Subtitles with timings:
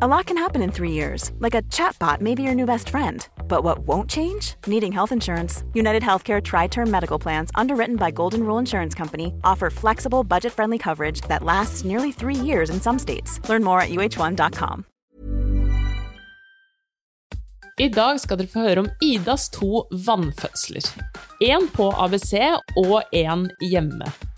[0.00, 2.88] A lot can happen in three years, like a chatbot may be your new best
[2.88, 3.28] friend.
[3.46, 4.54] But what won't change?
[4.66, 5.64] Needing health insurance.
[5.74, 10.52] United Healthcare Tri Term Medical Plans, underwritten by Golden Rule Insurance Company, offer flexible, budget
[10.54, 13.38] friendly coverage that lasts nearly three years in some states.
[13.50, 14.86] Learn more at uh1.com.
[17.80, 20.88] I dag skal dere få høre om Idas to vannfødsler.
[21.42, 22.32] Én på ABC
[22.76, 24.31] og én hjemme.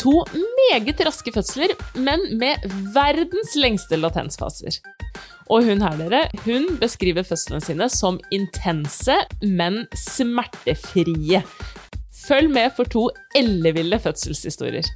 [0.00, 4.80] To meget raske fødsler, men med verdens lengste latensfaser.
[5.50, 11.42] Og hun her, dere, hun beskriver fødslene sine som intense, men smertefrie.
[12.26, 14.88] Følg med for to elleville fødselshistorier.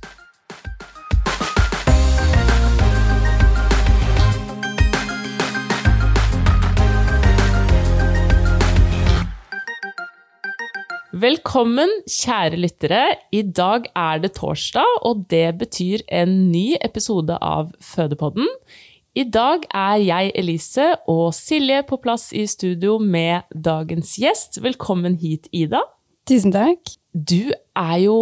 [11.15, 13.03] Velkommen, kjære lyttere.
[13.31, 18.49] I dag er det torsdag, og det betyr en ny episode av Fødepodden.
[19.15, 24.59] I dag er jeg, Elise, og Silje på plass i studio med dagens gjest.
[24.65, 25.85] Velkommen hit, Ida.
[26.27, 26.97] Tusen takk.
[27.15, 28.19] Du er jo,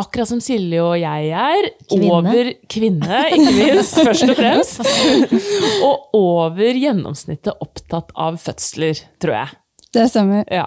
[0.00, 2.08] akkurat som Silje og jeg er, Kvinne.
[2.08, 4.80] over kvinne, ikke minst, først og fremst.
[5.84, 9.58] Og over gjennomsnittet opptatt av fødsler, tror jeg.
[9.94, 10.44] Det stemmer.
[10.52, 10.66] Ja.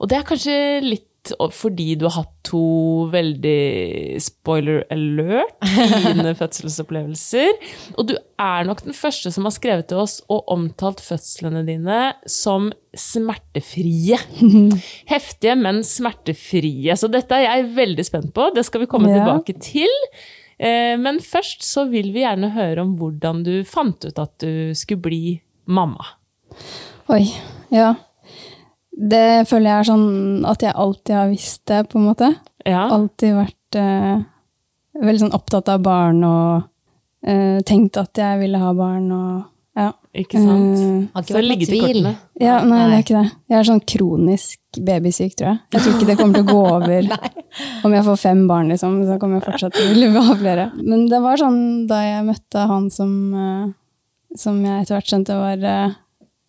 [0.00, 1.04] Og det er kanskje litt
[1.52, 2.60] fordi du har hatt to
[3.12, 7.50] veldig spoiler alert, fine fødselsopplevelser.
[8.00, 11.98] Og du er nok den første som har skrevet til oss og omtalt fødslene dine
[12.24, 14.16] som smertefrie.
[15.12, 16.96] Heftige, men smertefrie.
[16.96, 18.48] Så dette er jeg veldig spent på.
[18.56, 19.20] Det skal vi komme Ja.
[19.20, 19.92] tilbake til.
[20.58, 24.72] Eh, Men først så vil vi gjerne høre om hvordan du fant ut at du
[24.74, 26.14] skulle bli mamma.
[27.12, 27.26] Oi.
[27.70, 27.94] Ja.
[28.98, 30.08] Det føler jeg er sånn
[30.50, 32.32] at jeg alltid har visst det, på en måte.
[32.66, 32.88] Ja.
[32.90, 34.24] Alltid vært eh,
[34.98, 36.64] veldig sånn opptatt av barn og
[37.22, 39.30] eh, tenkt at jeg ville ha barn og
[39.78, 39.92] ja.
[40.18, 40.74] Ikke sant?
[40.82, 41.98] Eh, Har ikke Så vært ligget i tvil.
[42.02, 42.12] kortene.
[42.42, 43.28] ja, nei, det er ikke det.
[43.52, 45.60] Jeg er sånn kronisk babysyk, tror jeg.
[45.76, 47.10] Jeg tror ikke det kommer til å gå over
[47.86, 48.96] om jeg får fem barn, liksom.
[49.06, 50.64] Så kommer jeg fortsatt til å ville ha flere.
[50.82, 53.70] Men det var sånn da jeg møtte han som, eh,
[54.42, 55.94] som jeg etter hvert skjønte var eh,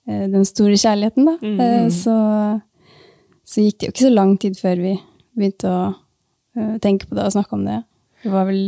[0.10, 1.36] den store kjærligheten, da.
[1.44, 1.90] Mm.
[1.94, 2.16] Så,
[3.46, 4.94] så gikk det jo ikke så lang tid før vi
[5.38, 5.80] begynte å
[6.58, 7.80] eh, tenke på det og snakke om det.
[8.24, 8.62] Vi var vel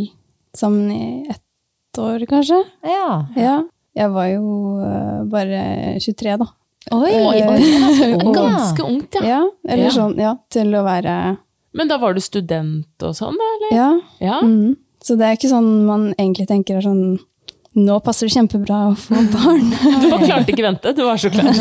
[0.58, 2.62] sammen i ett år, kanskje.
[2.88, 3.26] Ja.
[3.36, 3.56] Ja.
[3.98, 4.44] Jeg var jo
[4.86, 5.62] eh, bare
[6.00, 6.48] 23, da.
[6.96, 7.42] Oi, Oi.
[7.46, 8.34] oi, ganske ung.
[8.36, 9.26] Ganske ungt, ja.
[9.28, 9.92] Ja, eller Ja.
[9.98, 11.38] sånn, ja, til å være
[11.78, 13.50] Men da var du student og sånn, da?
[13.58, 13.76] eller?
[13.78, 13.90] Ja.
[14.20, 14.40] Ja.
[14.44, 14.78] Mm.
[15.02, 17.20] Så det er ikke sånn man egentlig tenker er sånn
[17.80, 19.70] Nå passer det kjempebra å få barn.
[19.72, 21.52] Du bare klarte ikke vente, du var så klar.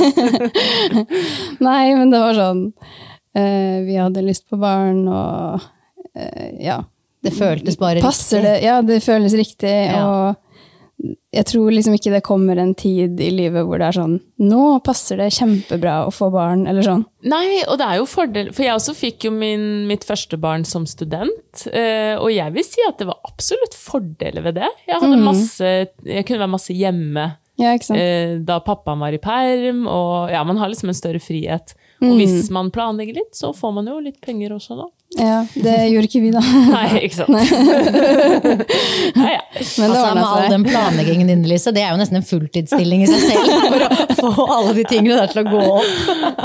[1.68, 6.80] Nei, men det var sånn uh, Vi hadde lyst på barn, og uh, ja.
[7.20, 8.48] Det føltes bare Passer riktig.
[8.48, 8.60] det?
[8.64, 9.74] Ja, det føles riktig.
[9.92, 10.04] Ja.
[10.08, 10.49] Og
[11.30, 14.64] jeg tror liksom ikke det kommer en tid i livet hvor det er sånn Nå
[14.84, 17.04] passer det kjempebra å få barn, eller sånn.
[17.28, 20.64] Nei, og det er jo fordel, for jeg også fikk jo min, mitt første barn
[20.68, 24.70] som student, eh, og jeg vil si at det var absolutt fordeler ved det.
[24.88, 25.72] Jeg hadde masse,
[26.08, 27.26] jeg kunne være masse hjemme
[27.60, 31.76] Ja, eh, da pappaen var i perm, og ja, man har liksom en større frihet.
[32.00, 34.86] Og hvis man planlegger litt, så får man jo litt penger også da.
[35.18, 36.40] Ja, det gjorde ikke vi, da.
[36.76, 37.34] Nei, ikke sant?
[37.34, 39.40] Nei, ja.
[39.50, 43.02] Men det Altså, med all den planleggingen din, Lise, det er jo nesten en fulltidsstilling
[43.04, 43.50] i seg selv
[44.20, 45.92] for å få alle de tingene der til å gå opp.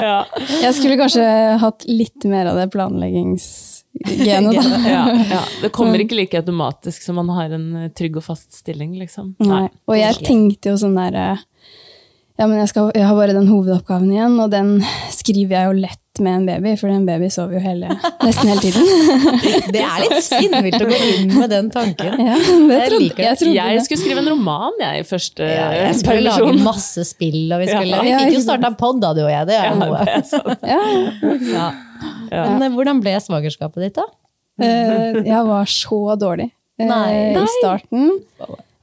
[0.02, 0.18] Ja.
[0.64, 1.26] Jeg skulle kanskje
[1.62, 4.66] hatt litt mer av det planleggingsgenet, da.
[4.96, 5.42] Ja, ja.
[5.62, 9.36] Det kommer ikke like automatisk som man har en trygg og fast stilling, liksom.
[9.46, 9.68] Nei.
[9.86, 11.46] Og jeg tenkte jo sånn der eh,
[12.36, 14.74] Ja, men jeg, skal, jeg har bare den hovedoppgaven igjen, og den
[15.16, 17.90] skriver jeg jo lett med en baby, for en baby sover jo hele,
[18.24, 18.84] nesten hele tiden.
[19.76, 22.20] Det er litt spinnvilt å gå inn med den tanken.
[22.20, 23.86] Ja, det Jeg trodde, jeg trodde Jeg det.
[23.88, 27.70] skulle skrive en roman, jeg, i første Ja, jeg skulle lage masse spill, og vi
[27.72, 28.04] skulle Ja.
[28.04, 29.48] Vi fikk jo starta pod, da, du og jeg.
[29.52, 30.04] Det er jo noe.
[30.76, 31.72] Ja,
[32.32, 32.46] Ja.
[32.52, 34.06] Men eh, hvordan ble svagerskapet ditt, da?
[34.64, 37.32] eh, jeg var så dårlig eh, Nei.
[37.40, 38.10] i starten.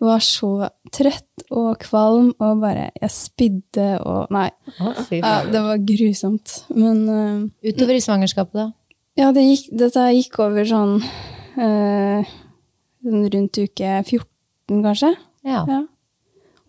[0.03, 0.51] Var så
[0.93, 4.49] trøtt og kvalm og bare Jeg spydde og Nei,
[5.15, 6.57] ja, det var grusomt.
[6.75, 8.67] Men uh, Utover i svangerskapet, da?
[9.21, 10.95] ja, det gikk, dette gikk over sånn
[11.61, 12.31] eh,
[13.05, 15.11] sånn rundt uke 14, kanskje.
[15.45, 15.63] Ja.
[15.69, 15.81] Ja.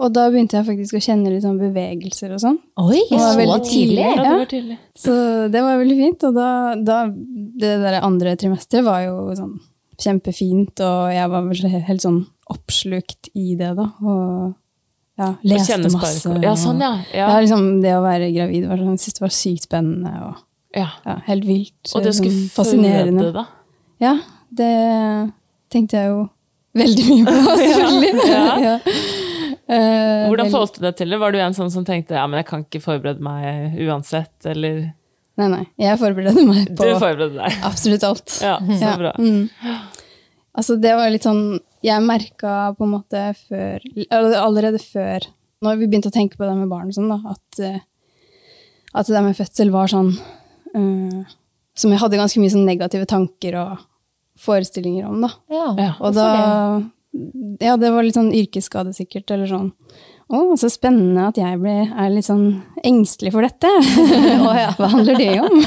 [0.03, 2.57] Og da begynte jeg faktisk å kjenne litt sånn bevegelser og sånn.
[2.81, 3.69] Oi, Det var så tidlig!
[3.69, 4.01] tidlig.
[4.03, 4.77] Ja, det var tidlig.
[4.99, 5.13] Så
[5.53, 6.25] det var veldig fint.
[6.27, 6.47] Og da,
[6.81, 9.53] da Det der andre trimesteret var jo sånn
[10.03, 13.87] kjempefint, og jeg var vel helt sånn oppslukt i det, da.
[14.03, 14.53] Og
[15.19, 16.33] ja, leste masse.
[16.41, 16.95] Ja, sånn, ja.
[17.13, 17.27] Ja.
[17.27, 17.41] ja.
[17.43, 20.41] liksom det å være gravid var sånn, det var sykt spennende og
[20.73, 20.87] ja.
[21.05, 21.91] ja, helt vilt.
[21.93, 23.27] Og det å skulle sånn fascinerende.
[23.27, 23.83] føde, da.
[24.01, 24.15] Ja,
[24.49, 24.71] det
[25.73, 26.23] tenkte jeg jo
[26.81, 28.13] veldig mye på, selvfølgelig.
[28.63, 28.79] Ja.
[29.73, 31.17] Eh, Hvordan forholdt du deg til det?
[31.21, 34.89] Var du en sånn som tenkte ja, men jeg kan ikke forberede meg uansett, eller
[35.39, 35.63] Nei, nei.
[35.81, 36.85] Jeg forberedte meg på
[37.65, 38.35] absolutt alt.
[38.43, 39.13] Ja, så bra.
[39.17, 39.47] Mm.
[40.53, 43.83] Altså, det var litt sånn Jeg merka på en måte før
[44.39, 45.25] Allerede før,
[45.63, 47.81] når vi begynte å tenke på det med barn og sånn, da, at, eh,
[48.93, 51.33] at det med fødsel var sånn uh,
[51.75, 53.83] Som jeg hadde ganske mye sånn negative tanker og
[54.39, 55.31] forestillinger om, da.
[55.53, 55.93] Ja, Ja.
[55.99, 56.91] Og da det?
[57.61, 59.67] Ja, det var litt sånn yrkesskade sikkert, eller sånn.
[60.31, 62.45] Å, så spennende at jeg ble, er litt sånn
[62.87, 63.67] engstelig for dette.
[63.67, 65.57] Å ja, hva handler det om?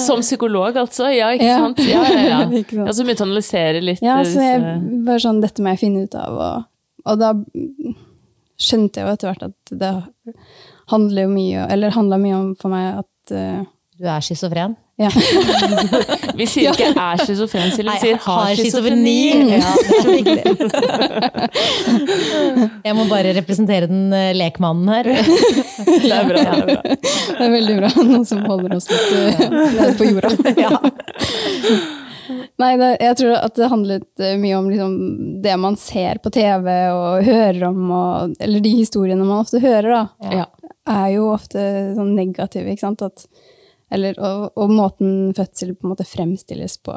[0.00, 1.10] Som psykolog, altså?
[1.12, 1.58] Ja, ikke Ja.
[1.60, 1.82] sant?
[1.84, 2.40] Ja, ja, ja.
[2.88, 4.64] Ja så begynte å analysere litt Ja, så jeg
[5.06, 6.40] bare sånn, dette må jeg finne ut av.
[6.40, 7.34] Og, og da
[8.60, 9.92] skjønte jeg jo etter hvert at det
[10.90, 13.60] handler mye, eller handla mye om for meg at eh,
[14.00, 14.76] Du er schizofren?
[15.00, 15.08] ja.
[16.40, 19.50] Vi sier ikke 'er schizofren', Silje, vi sier 'har schizofreni'.
[19.50, 20.42] Ja, det er så viktig.
[22.84, 25.04] Jeg må bare representere den eh, lekmannen her.
[25.10, 26.36] Det er bra.
[26.36, 26.82] det er bra.
[26.96, 27.90] Det er veldig bra.
[28.08, 30.30] Noen som holder oss litt eh, nede på jorda.
[30.64, 30.70] Ja.
[32.60, 34.92] Nei, det, jeg tror at det handlet eh, mye om liksom,
[35.42, 39.90] det man ser på TV og hører om, og, eller de historiene man ofte hører,
[39.90, 40.02] da,
[40.36, 40.44] Ja.
[40.90, 41.58] er jo ofte
[41.96, 43.02] sånn negative, ikke sant?
[43.02, 43.24] At,
[43.90, 46.94] eller, og, og måten fødsel på en måte fremstilles på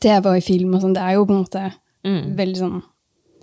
[0.00, 1.68] TV og i film og sånn, det er jo på en måte
[2.00, 2.30] Mm.
[2.38, 2.82] veldig sånn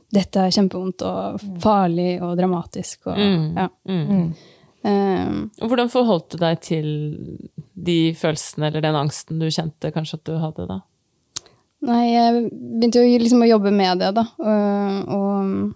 [0.09, 3.57] Dette er kjempevondt og farlig og dramatisk og Mm.
[3.57, 3.67] ja.
[3.85, 4.33] Mm.
[4.87, 6.87] Um, Og Hvordan forholdt du deg til
[7.75, 10.79] de følelsene eller den angsten du kjente kanskje at du hadde da?
[11.81, 14.23] Nei, jeg begynte jo liksom å jobbe med det, da.
[14.39, 15.75] Og, og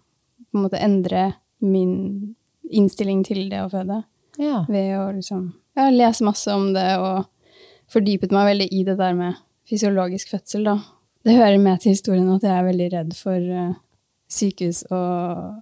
[0.52, 2.36] på en måte endre min
[2.72, 4.04] innstilling til det å føde.
[4.40, 4.64] Ja.
[4.70, 7.26] Ved å liksom ja, lest masse om det og
[7.92, 9.40] fordypet meg veldig i det der med
[9.70, 10.78] fysiologisk fødsel, da.
[11.26, 13.74] Det hører med til historien at jeg er veldig redd for uh,
[14.32, 15.60] sykehus og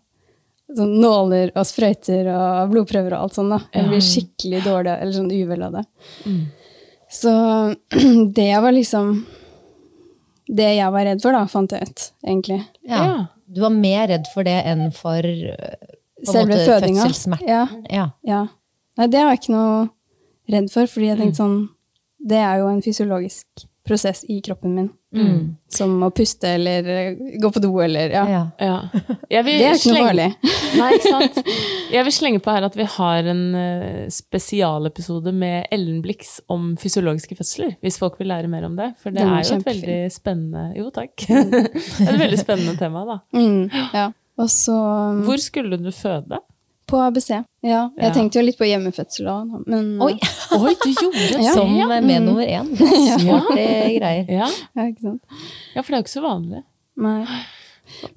[0.77, 3.59] sånn nåler og sprøyter og blodprøver og alt sånt, da.
[3.73, 5.83] Jeg blir skikkelig dårlig eller sånn uvel av det.
[7.09, 7.33] Så
[8.37, 9.25] det var liksom
[10.49, 12.61] det jeg var redd for, da, fant jeg ut, egentlig.
[12.89, 13.01] Ja.
[13.05, 13.17] Ja.
[13.49, 17.03] Du var mer redd for det enn for eh, på Selve fødinga.
[17.05, 17.49] fødselssmerten?
[17.49, 18.07] Ja, Ja.
[18.25, 18.43] ja.
[18.99, 19.87] Nei, det var ikke noe
[20.51, 21.23] redd for, fordi jeg Mm.
[21.25, 21.59] tenkte sånn
[22.19, 23.45] Det er jo en fysiologisk
[23.87, 24.89] prosess i kroppen min.
[25.15, 25.55] Mm.
[25.71, 28.25] Som å puste eller eh, gå på do eller Ja.
[28.29, 28.41] Ja.
[28.59, 28.89] Ja.
[29.31, 30.27] Jeg vil Det er ikke noe farlig.
[30.79, 31.39] Nei, ikke sant?
[31.95, 36.75] Jeg vil slenge på her at vi har en eh, spesialepisode med Ellen Blix om
[36.77, 38.91] fysiologiske fødsler, hvis folk vil lære mer om det.
[39.01, 41.25] For det Den er er jo et veldig spennende Jo, takk.
[42.09, 43.17] et veldig spennende tema, da.
[43.33, 44.11] Mm, ja.
[44.37, 46.43] Og så um, Hvor skulle du føde?
[46.89, 47.29] På ABC.
[47.29, 47.43] Ja.
[47.97, 48.11] Jeg Ja.
[48.15, 50.15] tenkte jo litt på hjemmefødsel òg, men Oi!
[50.57, 51.39] Oi, du gjorde!
[51.45, 51.53] Ja.
[51.53, 52.69] Som med nummer én.
[53.19, 53.63] Smarte
[53.95, 54.29] greier.
[54.29, 54.49] Ja.
[54.85, 55.23] ikke sant.
[55.75, 56.63] ja, for det er jo ikke så vanlig.
[56.99, 57.23] Nei.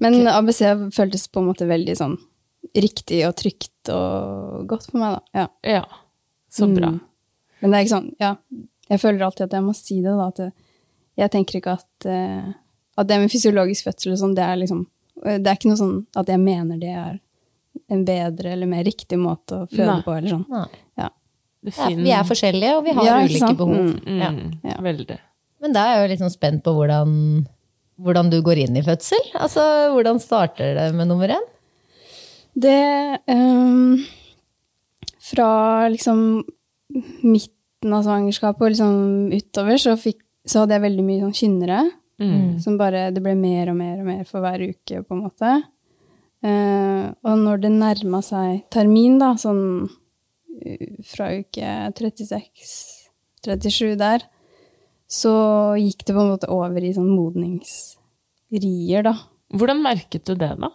[0.03, 0.61] Men ABC
[0.93, 2.19] føltes på en måte veldig sånn
[2.77, 5.41] riktig og trygt og godt for meg, da.
[5.43, 5.47] Ja.
[5.79, 5.85] Ja.
[6.53, 6.93] Så bra.
[6.93, 7.01] Mm.
[7.63, 8.35] Men det er ikke sånn, ja.
[8.93, 10.29] Jeg føler alltid at jeg må si det, da.
[10.29, 10.53] At jeg,
[11.23, 12.53] jeg tenker ikke at, uh,
[13.01, 14.87] at det med fysiologisk fødsel og sånn, det er liksom
[15.23, 17.19] Det er ikke noe sånn at jeg mener det er
[17.93, 20.03] en bedre eller mer riktig måte å føde Nei.
[20.07, 20.47] på, eller sånn.
[20.53, 20.67] Nei.
[20.99, 21.09] Ja.
[21.63, 23.59] Ja, vi er forskjellige, og vi har Ja, ulike sant?
[23.59, 23.93] behov.
[24.03, 24.31] Mm, Ja.
[24.73, 24.79] Ja.
[24.83, 25.19] Veldig.
[25.63, 27.13] Men da er jeg jo litt sånn spent på hvordan,
[28.03, 29.29] hvordan du går inn i fødsel.
[29.39, 29.63] Altså,
[29.95, 31.45] Hvordan starter det med nummer én?
[32.59, 34.03] Det um,
[35.23, 36.43] Fra liksom
[37.23, 41.79] midten av svangerskapet og liksom utover, så, fikk, så hadde jeg veldig mye sånn kynnere.
[42.23, 42.59] Mm.
[42.63, 45.55] Som bare Det ble mer og mer og mer for hver uke, på en måte.
[46.43, 49.91] Eh, og når det nærma seg termin, da, sånn
[51.09, 54.25] fra uke 36-37 der,
[55.13, 55.33] så
[55.81, 59.17] gikk det på en måte over i sånn modningsrier, da.
[59.53, 60.71] Hvordan merket du det, da?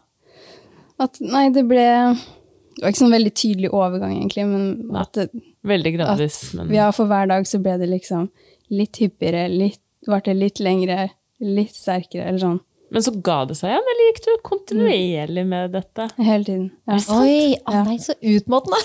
[1.02, 5.30] At nei, det ble Det var ikke sånn veldig tydelig overgang, egentlig, men at det,
[5.68, 8.30] Veldig gradvis, at, men ja, for hver dag så ble det liksom
[8.78, 11.10] litt hyppigere, litt, varte litt lengre,
[11.42, 12.60] litt sterkere, eller sånn.
[12.94, 16.08] Men så ga det seg igjen, eller gikk du kontinuerlig med dette?
[16.16, 16.68] Hele tiden.
[16.88, 17.00] Ja.
[17.18, 18.80] Oi, å nei, så utmattende!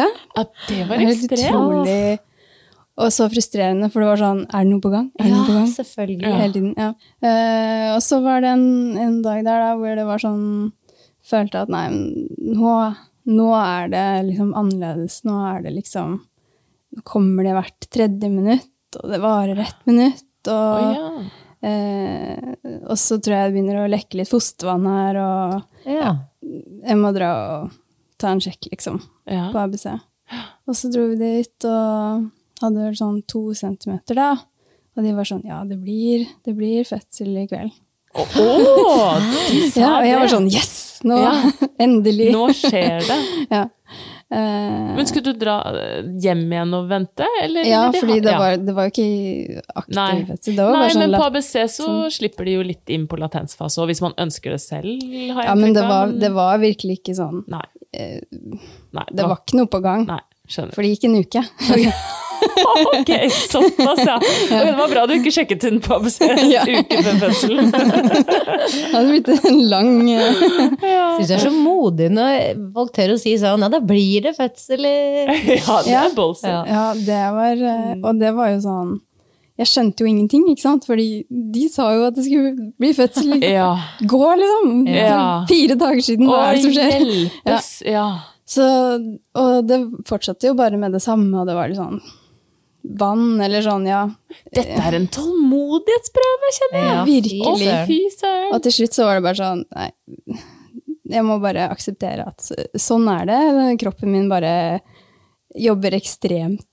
[0.00, 0.08] ja.
[0.42, 2.24] At det var ekstremt?
[2.94, 5.08] Og så frustrerende, for det var sånn Er det noe på gang?
[5.18, 5.70] Er det noe på gang?
[5.70, 6.34] selvfølgelig.
[6.38, 6.92] Hele tiden, ja.
[7.24, 8.68] Uh, og så var det en,
[9.02, 10.44] en dag der da, hvor det var sånn
[11.24, 12.72] Følte at nei, nå,
[13.32, 15.22] nå er det liksom annerledes.
[15.24, 16.18] Nå er det liksom
[16.94, 20.28] Nå kommer det hvert tredje minutt, og det varer ett minutt.
[20.52, 21.43] og oh, ja.
[21.64, 22.54] Eh,
[22.84, 26.14] og så tror jeg det begynner å lekke litt fostervann her, og Ja.
[26.44, 27.30] jeg må dra
[27.64, 27.70] og
[28.20, 29.48] ta en sjekk, liksom ja.
[29.52, 29.86] på ABC.
[30.68, 32.28] Og så dro vi dit og
[32.62, 34.28] hadde vel sånn to centimeter da.
[34.94, 37.72] Og de var sånn, ja, det blir, det blir fødsel i kveld.
[38.14, 39.18] Oh,
[39.72, 41.32] sa Ja, og jeg var sånn, yes, nå, Ja.
[41.84, 42.30] endelig.
[42.34, 43.18] Nå skjer det.
[43.54, 43.64] Ja.
[44.34, 47.68] Eh, Men skulle du dra eh, hjem igjen og vente, eller?
[47.68, 48.38] ja, for det ja.
[48.40, 50.24] var, det var jo ikke aktiv Nei.
[50.30, 50.56] fødsel.
[50.58, 53.78] Det var Nei, sånn men på ABC så slipper de jo litt inn på latensfase,
[53.84, 56.98] og hvis man ønsker det selv, har jeg Ja, men det var, det var virkelig
[57.02, 57.44] ikke sånn.
[57.52, 57.64] Nei.
[57.94, 58.18] Eh,
[58.94, 60.06] Nei, Det var ikke noe på gang.
[60.08, 60.74] Nei, skjønner.
[60.74, 61.44] For det gikk en uke.
[62.98, 63.10] ok,
[63.50, 64.16] såpass, ja.
[64.18, 66.64] Okay, det var bra du ikke sjekket hun på ABC en Ja.
[66.78, 67.70] uke før fødselen.
[67.74, 70.26] Det hadde blitt en lang ja.
[71.16, 74.34] Syns jeg er så modig når folk tør å si sånn Ja, da blir det
[74.38, 74.94] fødsel i
[75.60, 76.50] ja, det er bolsen.
[76.50, 76.62] Ja.
[76.68, 78.92] Ja, det var eh, Og det var jo sånn
[79.60, 80.86] Jeg skjønte jo ingenting, ikke sant?
[80.88, 83.68] Fordi de sa jo at det skulle bli fødsel i Ja.
[84.10, 84.72] går, liksom.
[84.90, 85.20] Ja.
[85.50, 86.96] Fire dager siden, hva er det som skjer?
[86.98, 87.70] hjelpes.
[87.86, 88.06] Ja.
[88.44, 88.64] Så,
[89.40, 89.78] og det
[90.10, 92.02] fortsatte jo bare med det samme, og det var litt sånn
[92.84, 94.02] vann, eller sånn, ja.
[94.52, 96.90] Dette er en tålmodighetsprøve, kjenner jeg.
[96.90, 97.70] Ja, Virkelig.
[97.70, 98.50] Å, fy søren.
[98.52, 99.88] Og til slutt så var det bare sånn Nei,
[101.14, 102.44] jeg må bare akseptere at
[102.80, 103.40] sånn er det.
[103.82, 104.54] Kroppen min bare
[105.54, 106.64] jobber ekstremt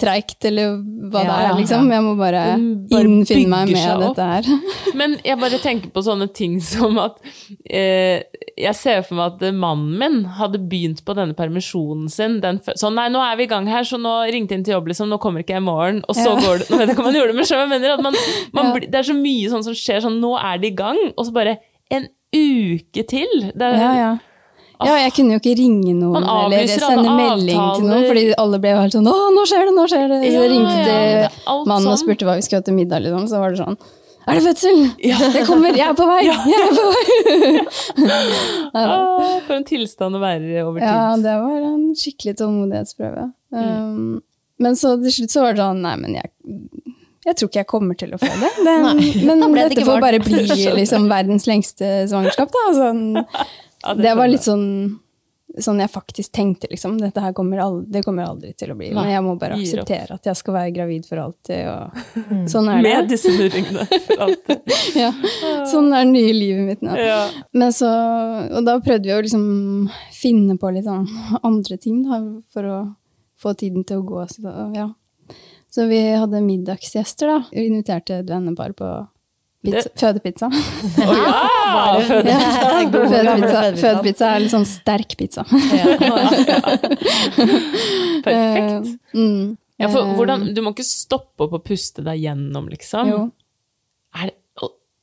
[0.00, 0.76] treigt, eller
[1.10, 1.88] hva det er, liksom.
[1.92, 2.42] Jeg må bare,
[2.90, 4.48] bare innfinne meg med dette her.
[5.00, 7.18] Men jeg bare tenker på sånne ting som at
[7.70, 8.22] eh,
[8.58, 12.94] Jeg ser for meg at mannen min hadde begynt på denne permisjonen sin den Sånn,
[12.98, 15.08] nei, nå er vi i gang her, så nå ringte jeg inn til jobb, liksom,
[15.12, 16.02] nå kommer ikke jeg i morgen.
[16.08, 16.38] Og så Ja.
[16.42, 17.94] går det Nå vet jeg ikke om man gjorde det, men jeg mener?
[17.96, 18.14] At man,
[18.52, 18.72] man Ja.
[18.74, 21.26] blir- det er så mye sånn som skjer sånn, nå er det i gang, og
[21.26, 21.58] så bare
[21.90, 23.28] en uke til.
[23.54, 24.10] Det er, Ja, ja.
[24.86, 28.60] Ja, jeg kunne jo ikke ringe noen eller sende melding melding til noen, fordi alle
[28.62, 30.84] ble jo helt sånn 'Å, nå skjer det, nå skjer det!' Så Ja, ringte ja,
[30.86, 31.92] det mannen sånn.
[31.92, 32.02] og sånn.
[32.04, 33.26] spurte hva vi skulle ha til middag, liksom.
[33.28, 33.76] Så var det sånn
[34.28, 34.88] 'Er det fødsel?'
[35.32, 35.76] 'Det kommer!
[35.76, 36.22] Jeg er på vei!
[36.52, 37.66] Jeg er på vei!'
[38.80, 40.88] ah, for en tilstand å være over tid.
[40.88, 43.32] Ja, det var en skikkelig tålmodighetsprøve.
[43.50, 44.20] Um,
[44.60, 46.30] men så til slutt så var det sånn Nei, men jeg,
[47.26, 48.52] jeg tror ikke jeg kommer til å få det.
[48.66, 48.76] det
[49.26, 50.44] men det dette får bare bli
[50.78, 52.64] liksom verdens lengste svangerskap, da.
[52.76, 53.02] Sånn,
[53.82, 54.98] Ja, det var litt sånn
[55.58, 56.92] Sånn jeg faktisk tenkte, liksom.
[57.00, 58.92] Dette her kommer aldri, det kommer aldri til å bli.
[58.94, 62.84] Men jeg må bare akseptere at jeg skal være gravid for alltid, og sånn er
[62.84, 63.82] Med disse murringene.
[64.06, 64.76] for alltid.
[65.00, 65.10] Ja.
[65.66, 66.94] Sånn er det nye livet mitt nå.
[66.94, 67.18] Ja.
[67.50, 67.90] Men så,
[68.46, 71.08] og da prøvde vi å liksom finne på litt sånn
[71.42, 72.22] andre ting da,
[72.54, 72.78] for å
[73.42, 74.22] få tiden til å gå.
[74.30, 74.86] Så, da, ja.
[75.74, 77.38] så vi hadde middagsgjester da.
[77.50, 78.92] Vi inviterte et vennepar på
[79.64, 80.48] pizza, fødepizza.
[81.00, 82.00] Ja!
[82.06, 82.60] fødepizza.
[82.74, 83.60] fødepizza.
[83.80, 85.44] Fødepizza er litt sånn sterk pizza.
[88.24, 88.86] Perfekt.
[89.14, 89.56] Eh, mm.
[89.80, 93.08] Ja, for Eh, hvordan, du må ikke stoppe opp og puste deg gjennom, liksom.
[93.08, 93.20] Jo.
[94.20, 94.36] Er det,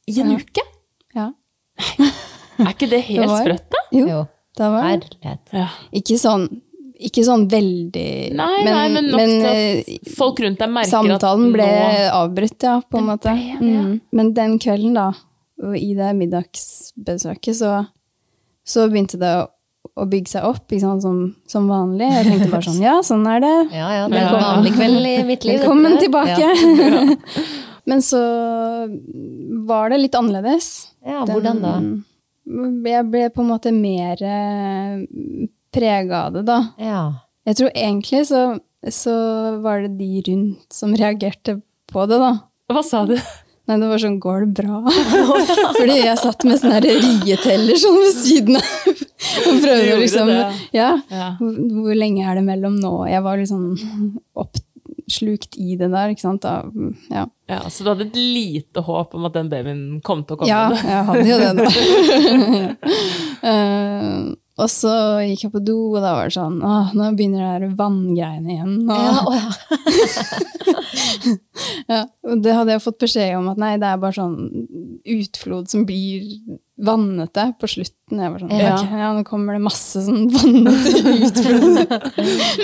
[0.08, 0.38] I en Ja.
[0.38, 0.64] uke?
[1.16, 1.28] Ja.
[2.60, 3.82] Er ikke det helt sprøtt, da?
[3.92, 4.26] Jo,
[4.58, 5.52] Det var herlighet.
[5.54, 5.68] Ja.
[5.94, 6.48] Ikke sånn,
[7.00, 8.06] ikke sånn veldig
[8.38, 12.08] Nei, nei, men nok til eh, at folk rundt deg merker Samtalen at ble nå
[12.22, 13.34] avbrutt, ja, på en måte.
[13.36, 13.84] ble det, ja.
[13.86, 14.00] Mm.
[14.18, 15.12] Men den kvelden, da,
[15.64, 17.76] og i det middagsbesøket, så,
[18.66, 19.46] så begynte det å,
[19.98, 22.10] å bygge seg opp, sant, som, som vanlig.
[22.14, 23.56] Jeg tenkte bare sånn, ja, sånn er det.
[23.78, 25.60] Ja, ja, det er en vanlig kveld i mitt liv.
[25.62, 26.52] Velkommen tilbake.
[27.88, 27.94] Ja.
[27.94, 28.20] Men så
[29.68, 30.90] var det litt annerledes.
[31.08, 31.76] Ja, hvordan da?
[31.80, 32.04] Den-
[32.84, 35.00] Jeg ble på en måte mer eh,
[35.74, 36.60] prega av det, da.
[36.82, 37.02] Ja.
[37.48, 38.42] Jeg tror egentlig så,
[38.92, 39.16] så
[39.64, 41.60] var det de rundt som reagerte
[41.92, 42.34] på det, da.
[42.72, 43.16] Hva sa du?
[43.68, 44.78] Nei, det var sånn, går det bra?
[45.78, 48.70] Fordi jeg satt med sånne her rieteller sånn ved siden av.
[49.48, 50.32] Og prøvde å liksom,
[50.76, 51.28] ja, Ja.
[51.40, 51.52] hvor,
[51.84, 52.94] hvor lenge er det mellom nå?
[53.12, 53.66] Jeg var liksom
[54.40, 56.48] oppslukt i det der, ikke sant?
[56.48, 56.64] Da,
[57.12, 57.26] ja.
[57.52, 60.52] Ja, så du hadde et lite håp om at den babyen kom til å komme?
[60.52, 61.68] ja, jeg hadde jo det da.
[63.48, 67.44] Eh, og så gikk jeg på do, og da var det sånn Åh, nå begynner
[67.44, 68.78] det her vanngreiene igjen.
[68.90, 69.50] Og, Ja, å ja.
[71.92, 74.38] ja, og det hadde jeg fått beskjed om at nei, det er bare sånn
[75.08, 76.26] utflod som blir
[76.78, 78.20] vannete på slutten.
[78.22, 78.74] Jeg var sånn, Ja.
[78.78, 81.76] ok, ja, nå kommer det masse sånn vannete utflod.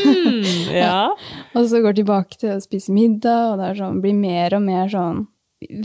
[0.04, 1.12] Mm, ja.
[1.56, 4.56] og så går jeg tilbake til å spise middag, og det er sånn, blir mer
[4.58, 5.28] og mer sånn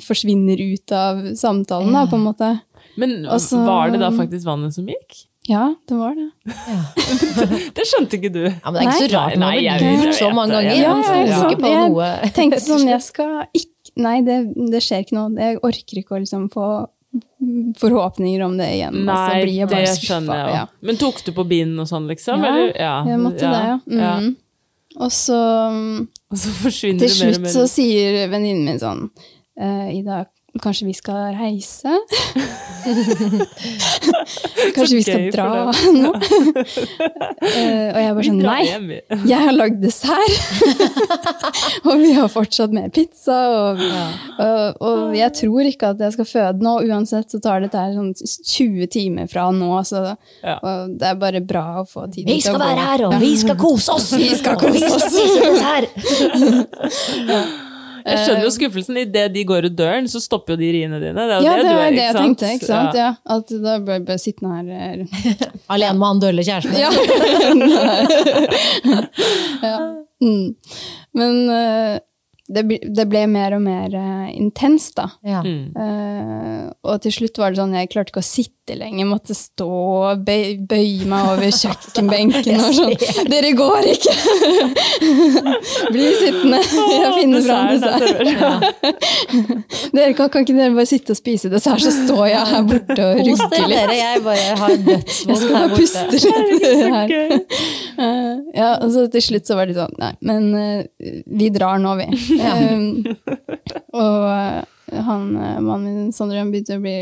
[0.02, 2.46] Forsvinner ut av samtalen, da, på en måte.
[2.98, 5.20] Men Også, var det da faktisk vannet som gikk?
[5.48, 6.28] Ja, det var det.
[7.78, 8.42] Det skjønte ikke du.
[8.44, 10.74] ja, men det er ikke så rart når man har blitt lurt så mange ganger.
[10.74, 11.38] jeg ja.
[11.62, 12.08] på Jeg noe.
[12.36, 14.34] tenkte sånn, jeg skal ikke Nei, det,
[14.70, 15.32] det skjer ikke noe.
[15.42, 16.66] Jeg orker ikke å liksom få
[17.80, 18.98] forhåpninger om det igjen.
[19.08, 20.52] Nei, blir jeg det skjønner jeg òg.
[20.54, 20.64] Ja.
[20.86, 22.44] Men tok du på bind og sånn, liksom?
[22.44, 22.68] Ja, eller?
[22.78, 22.92] ja.
[23.08, 23.78] Jeg måtte det, ja.
[23.98, 24.12] ja.
[24.22, 24.36] Mm.
[24.98, 27.52] Og så Og så forsvinner til slutt mer mer.
[27.56, 29.02] så sier venninnen min sånn
[29.60, 30.22] eh, Ida,
[30.62, 31.88] kanskje vi skal reise?
[34.74, 36.12] kanskje vi skal dra nå?
[36.12, 36.22] uh,
[37.42, 38.64] og jeg bare Vi sånn Nei,
[39.28, 40.34] jeg har lagd dessert!
[41.88, 43.36] og vi har fortsatt med pizza.
[43.52, 43.82] Og,
[44.40, 46.74] og, og jeg tror ikke at jeg skal føde nå.
[46.88, 49.70] Uansett så tar dette sånn 20 timer fra nå.
[49.86, 50.04] Så
[50.40, 53.92] det er bare bra å få tid Vi skal være her, og vi skal kose
[53.94, 54.12] oss!
[54.18, 55.14] Vi skal kose oss!
[55.68, 55.84] her.
[58.08, 58.96] Jeg skjønner jo skuffelsen.
[59.02, 61.14] Idet de går ut døren, så stopper jo de riene dine.
[61.14, 62.38] Det er jo Ja, det, det du var er, det ikke jeg sant?
[62.38, 62.52] tenkte.
[62.54, 62.94] ikke sant?
[62.98, 63.08] Ja.
[63.08, 63.36] Ja.
[63.36, 65.06] At da bør jeg bare sittende her eh,
[65.76, 66.76] Alene med han dølle kjæresten.
[66.78, 66.90] Ja.
[69.68, 69.78] ja.
[70.20, 70.54] Mm.
[71.14, 71.98] Men eh,
[72.48, 72.62] det,
[72.96, 75.10] det ble mer og mer uh, intenst, da.
[75.26, 75.42] Ja.
[75.44, 75.74] Mm.
[75.76, 79.34] Uh, og til slutt var det sånn, jeg klarte ikke å sitte lenger, jeg måtte
[79.36, 82.94] stå og bøy, bøye meg over kjøkkenbenken og sånn.
[83.28, 84.14] Dere går ikke!
[85.94, 88.96] Bli sittende, jeg finner fram desserten er dessert.
[89.98, 93.08] Dere kan, kan ikke dere bare sitte og spise dessert, så står jeg her borte
[93.08, 93.94] og rugger litt.
[93.98, 97.14] Jeg bare har Jeg dødsvondt skal her bare puste litt her.
[97.98, 100.50] Uh, ja, og så til slutt så var det sånn, nei, men
[100.98, 102.37] vi drar nå, vi.
[102.38, 103.14] Eh,
[103.98, 106.96] og eh, han, eh, mannen min, Sondre, han begynte å bli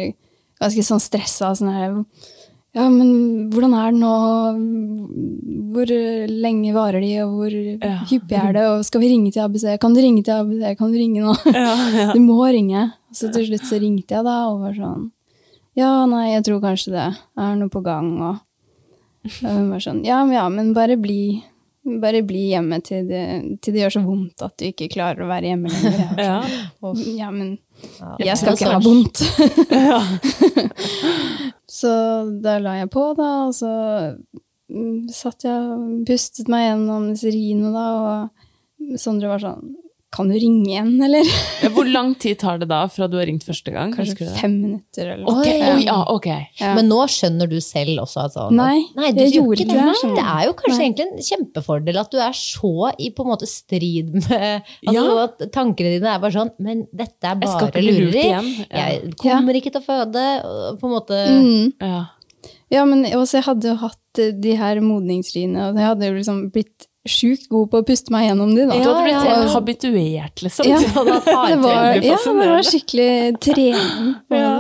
[0.60, 1.52] ganske sånn stressa.
[1.58, 1.96] Sånn her,
[2.76, 4.14] ja, men hvordan er det nå?
[5.72, 7.58] Hvor eh, lenge varer de, og hvor
[8.10, 8.64] hyppig er det?
[8.74, 9.68] Og skal vi ringe til ABC?
[9.80, 10.64] Kan du ringe til ABC?
[10.78, 11.36] Kan du ringe nå?
[12.16, 12.90] Du må ringe.
[13.16, 15.06] Så til slutt så ringte jeg da, og var sånn
[15.76, 18.12] Ja, nei, jeg tror kanskje det er noe på gang.
[18.20, 18.42] Og
[19.40, 21.40] hun var sånn Ja, men, ja, men bare bli
[22.02, 23.22] bare bli hjemme til det,
[23.62, 26.20] til det gjør så vondt at du ikke klarer å være hjemme lenger.
[26.20, 26.40] Ja.
[26.86, 27.56] Og, Ja, men
[28.22, 28.86] jeg skal ikke ha sånn.
[28.86, 29.22] vondt.
[31.78, 31.92] så
[32.42, 33.72] da la jeg på, da, og så
[34.72, 39.74] mm, satt jeg og pustet meg gjennom disse riene, da, og Sondre var sånn
[40.14, 41.26] Kan du ringe igjen, eller?
[41.64, 43.90] Ja, Hvor lang tid tar det da fra du har ringt første gang?
[43.92, 45.42] Kanskje fem minutter, eller noe.
[45.42, 45.54] Oi.
[45.66, 46.28] Oh, ja, ok.
[46.60, 46.70] Ja.
[46.78, 49.86] Men nå skjønner du selv også altså, sånn Nei, Nei, du jeg gjorde ikke det.
[50.02, 50.12] det.
[50.20, 50.86] Det er jo kanskje Nei.
[50.86, 54.46] egentlig en kjempefordel at du er så i på en måte strid med
[54.86, 55.06] altså, Ja.
[55.26, 58.26] At tankene dine er bare sånn Men dette er Jeg skal bare lureri.
[58.28, 58.52] igjen.
[58.70, 58.84] Ja.
[58.94, 60.26] Jeg kommer ikke til å føde.
[60.80, 61.72] På en måte Mm.
[61.82, 62.04] Ja.
[62.70, 66.38] Ja, men også jeg hadde jo hatt de her modningsriene, og jeg hadde jo liksom
[66.54, 68.76] blitt sjukt god på å puste meg gjennom de, da.
[68.78, 69.52] Du hadde blitt Ja, ja, ja.
[69.54, 70.66] habituert, liksom.
[70.70, 70.78] Ja.
[70.80, 74.14] Det var, ja, det var skikkelig trening.
[74.30, 74.54] Ja.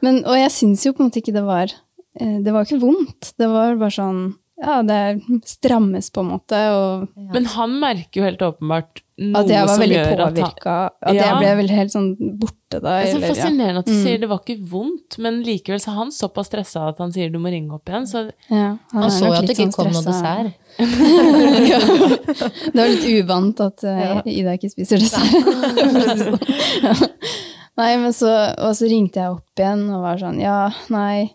[0.00, 1.72] Men, og jeg syns jo på en måte ikke det var
[2.20, 3.32] eh, Det var ikke vondt.
[3.38, 4.20] Det var bare sånn
[4.58, 5.00] Ja, det
[5.46, 9.78] strammes på en måte, og Men han merker jo helt åpenbart noe at jeg var
[9.82, 10.72] veldig påvirka.
[10.86, 11.08] at han.
[11.10, 12.08] At jeg ble vel helt sånn
[12.38, 12.78] borte da.
[12.78, 13.34] Det er så eller, ja.
[13.34, 14.02] fascinerende at du Mm.
[14.04, 17.30] sier det var ikke vondt, men likevel så er han såpass stressa at han sier
[17.34, 18.06] du må ringe opp igjen.
[18.06, 20.54] Så Ja, Han han så jo at det ikke sånn kom noe dessert.
[20.78, 21.80] Ja.
[22.72, 25.32] Det var litt uvant at uh, Ida ikke spiser dessert.
[26.82, 26.94] ja.
[27.78, 31.28] Nei, men så, og så ringte jeg opp igjen og var sånn Ja, nei,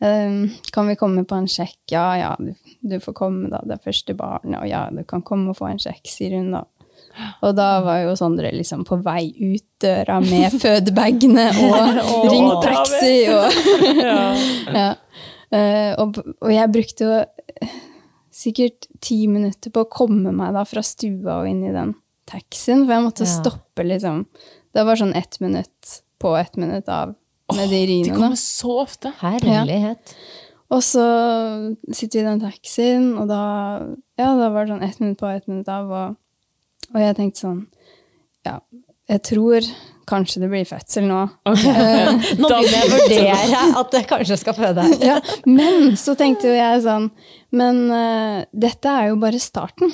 [0.00, 1.82] um, kan vi komme på en sjekk?
[1.92, 3.60] Ja, ja, du, du får komme, da.
[3.68, 4.56] Det er første barnet.
[4.62, 6.64] Og ja, du kan komme og få en sjekk, sier hun da.
[7.44, 13.16] Og da var jo Sondre liksom på vei ut døra med fødebagene og ringt taxi
[13.28, 13.52] og
[14.00, 14.90] ja.
[15.52, 17.16] Eh, og, og jeg brukte jo
[18.42, 21.94] sikkert ti minutter på å komme meg da fra stua og inn i den
[22.30, 23.32] taxien, for jeg måtte Ja.
[23.38, 24.24] stoppe liksom.
[24.74, 27.14] Det var sånn ett minutt på, ett minutt av
[27.54, 28.16] med de de rinene.
[28.16, 29.12] kommer så ofte.
[29.20, 30.14] Herlighet.
[30.72, 31.02] Og så
[31.92, 33.42] sitter vi i den taxien, og da,
[34.16, 36.16] ja, da var det sånn ett minutt på, ett minutt av, og,
[36.94, 37.66] og jeg tenkte sånn,
[38.46, 38.54] ja,
[39.10, 39.66] jeg tror
[40.08, 41.22] kanskje det blir fødsel nå.
[41.48, 44.86] Eh, Nå begynner jeg å vurdere at jeg kanskje skal føde.
[45.10, 47.10] ja, men så tenkte jo jeg sånn
[47.54, 49.92] Men uh, dette er jo bare starten.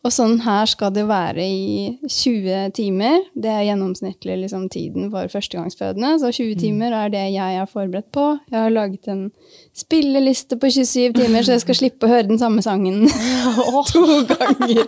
[0.00, 3.26] Og sånn her skal det være i 20 timer.
[3.36, 6.14] Det er gjennomsnittlig liksom, tiden for førstegangsfødende.
[6.22, 8.24] Så 20 timer er det jeg er forberedt på.
[8.48, 9.26] Jeg har laget en
[9.80, 13.06] spilleliste på 27 timer, så jeg skal slippe å høre den samme sangen
[13.90, 14.84] to ganger.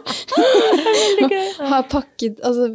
[1.71, 2.69] Har pakket, altså,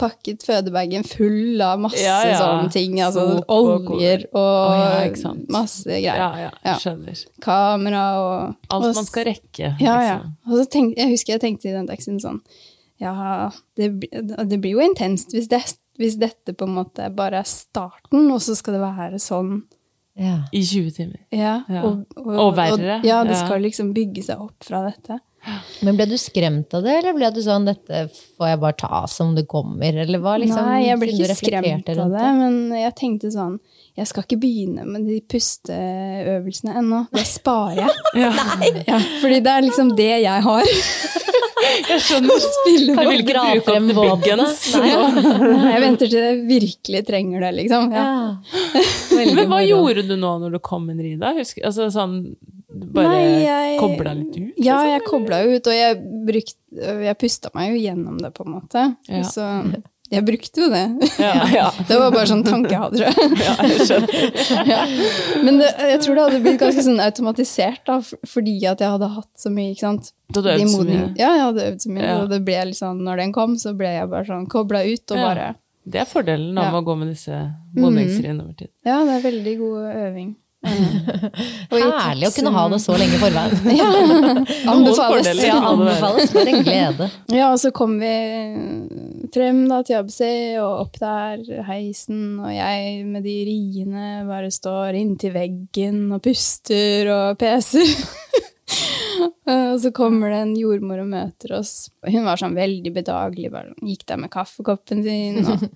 [0.00, 2.38] pakket fødebagen full av masse Ja, ja.
[2.40, 2.96] sånne ting.
[3.04, 6.54] Altså Sop oljer og Å, ja, masse greier.
[7.44, 8.38] Kamera og
[8.74, 9.74] Alt og man skal rekke.
[9.80, 10.16] ja, ja.
[10.22, 10.36] liksom.
[10.50, 12.40] Og så tenk, jeg husker jeg tenkte i den taxien sånn
[13.02, 15.62] Ja, det, det blir jo intenst hvis, det,
[16.00, 19.64] hvis dette på en måte bare er starten, og så skal det være sånn.
[20.16, 20.36] Ja.
[20.52, 21.20] I 20 timer.
[21.34, 21.82] Ja, Ja.
[21.82, 23.00] Og, Og verre.
[23.04, 25.20] ja, det skal liksom bygge seg opp fra dette.
[25.84, 28.06] Men ble du skremt av det, eller ble du sånn 'dette
[28.38, 29.92] får jeg bare ta som det kommer'?
[30.00, 30.64] Eller hva liksom?
[30.64, 33.58] Nei, jeg ble ikke skremt av det, men jeg tenkte sånn
[33.96, 37.06] Jeg skal ikke begynne med de pusteøvelsene ennå.
[37.12, 37.90] Det sparer jeg.
[38.24, 38.30] Ja.
[38.88, 40.62] Ja, fordi det er liksom det jeg har.
[41.88, 42.44] Jeg skjønner.
[42.44, 44.04] Spille Jeg vil ikke Dra frem nå.
[45.74, 47.92] Jeg venter til jeg virkelig trenger det, liksom.
[47.94, 48.04] Ja.
[48.74, 48.82] Ja.
[49.14, 51.32] Men hva gjorde du nå når du kom inn, Rida?
[51.38, 52.18] Husker, altså sånn,
[52.94, 54.52] bare Nei, jeg- kobla litt ut?
[54.58, 55.98] Ja, liksom, jeg kobla ut, og jeg,
[56.28, 56.56] brukt,
[57.08, 58.86] jeg pusta meg jo gjennom det, på en måte.
[59.08, 59.22] Ja.
[59.28, 59.48] Så
[60.14, 60.82] jeg brukte jo det.
[61.20, 61.66] Ja, ja.
[61.88, 62.98] Det var bare sånn tanke jeg hadde.
[62.98, 64.68] tror jeg.
[64.72, 64.80] ja.
[65.44, 67.98] Men det, jeg tror det hadde blitt ganske sånn automatisert, da,
[68.28, 70.12] fordi at jeg hadde hatt så mye, ikke sant.
[70.30, 71.02] Du hadde øvd så mye.
[71.20, 73.92] Ja, jeg hadde øvd så mye, og det ble liksom, når den kom, så ble
[73.96, 75.50] jeg bare sånn kobla ut, og bare
[75.84, 77.42] Det er fordelen av å gå med disse
[77.76, 78.72] modningsriene over tid.
[78.86, 80.32] Ja, det er veldig god øving.
[80.64, 83.56] Og Herlig å kunne ha det så lenge i forveien.
[83.78, 83.88] Ja,
[84.70, 85.28] anbefales.
[85.44, 86.32] Ja, anbefales.
[86.32, 87.08] For en glede.
[87.32, 88.12] Ja, og så kom vi
[89.34, 90.22] frem da til ABC,
[90.62, 97.10] og opp der, heisen, og jeg med de riene bare står inntil veggen og puster
[97.12, 97.88] og peser.
[99.54, 101.90] og så kommer det en jordmor og møter oss.
[102.06, 105.68] Hun var sånn veldig bedagelig, bare gikk der med kaffekoppen sin og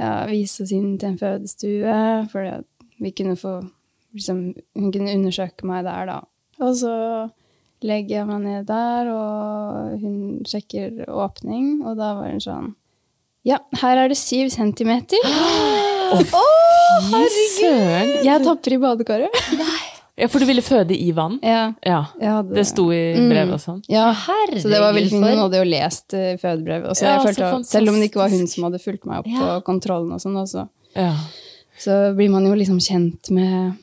[0.00, 1.98] ja, viste oss inn til en fødestue,
[2.32, 2.62] for
[3.02, 3.58] vi kunne få
[4.16, 4.40] liksom,
[4.76, 6.20] Hun kunne undersøke meg der, da.
[6.64, 6.94] Og så
[7.84, 10.16] legger jeg meg ned der, og hun
[10.48, 12.74] sjekker åpning, og da var hun sånn
[13.46, 15.20] Ja, her er det syv centimeter.
[15.22, 18.24] Å, oh, herregud!
[18.26, 19.44] Jeg tapper i badekaret.
[20.16, 21.36] Ja, for du ville føde i vann?
[21.44, 22.06] Ja, Ja.
[22.38, 23.28] hadde Det sto i Mm.
[23.28, 23.82] brevet og sånn?
[23.86, 25.26] Ja, Herregud, så det var veldig fint.
[25.28, 26.88] Hun hadde jo lest eh, fødebrevet.
[26.88, 29.04] Og så Ja, jeg følte, så selv om det ikke var hun som hadde fulgt
[29.04, 29.38] meg opp Ja.
[29.60, 31.12] på kontrollen, og sånn, også, Ja.
[31.78, 33.76] så blir man jo liksom kjent med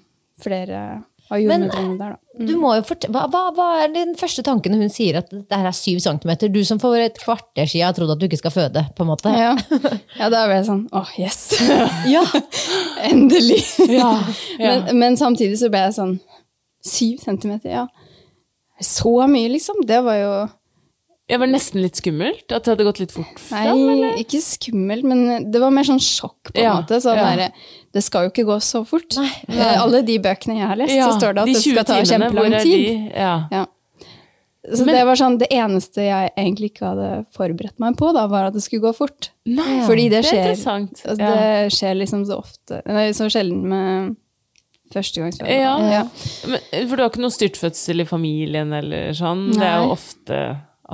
[0.43, 0.83] flere
[1.31, 2.45] av jordmødrene der, da.
[2.47, 5.31] Du må jo fortelle, hva, hva, hva er den første tanken når hun sier at
[5.31, 6.51] det her er syv centimeter?
[6.51, 9.11] Du som for et kvarter siden har trodd at du ikke skal føde, på en
[9.11, 9.33] måte.
[9.37, 9.53] Ja,
[10.19, 11.41] ja da ble jeg sånn åh, yes!
[12.11, 12.25] Ja.
[13.11, 13.61] Endelig!
[13.87, 14.15] Ja,
[14.59, 14.65] ja.
[14.65, 16.17] Men, men samtidig så ble jeg sånn
[16.83, 17.85] Syv centimeter, ja.
[18.83, 19.77] Så mye, liksom.
[19.87, 20.31] Det var jo
[21.33, 22.45] Det var nesten litt skummelt?
[22.53, 23.83] At det hadde gått litt fort Nei, fram?
[23.89, 24.17] eller?
[24.21, 26.99] ikke skummelt, men det var mer sånn sjokk, på en Ja, måte.
[27.01, 27.29] Sånn ja.
[27.35, 27.51] der,
[27.93, 29.17] det skal jo ikke gå så fort.
[29.17, 31.87] Eh, Alle de bøkene jeg har lest, Ja, så står det at de det skal
[31.89, 32.85] ta kjempelang tid.
[32.85, 33.11] de?
[33.17, 33.65] Ja.
[34.63, 38.27] Så Men- det var sånn, det eneste jeg egentlig ikke hadde forberedt meg på, da,
[38.31, 39.31] var at det skulle gå fort.
[39.45, 41.01] Nei, Fordi det det er skjer, interessant.
[41.03, 44.15] altså, det skjer liksom så ofte, nei, så sjelden med
[44.93, 45.59] førstegangsfødende.
[45.59, 45.73] Ja.
[45.91, 46.03] Ja.
[46.47, 49.51] Men, for du har ikke noe styrtfødsel i familien eller sånn?
[49.51, 50.39] Det er jo ofte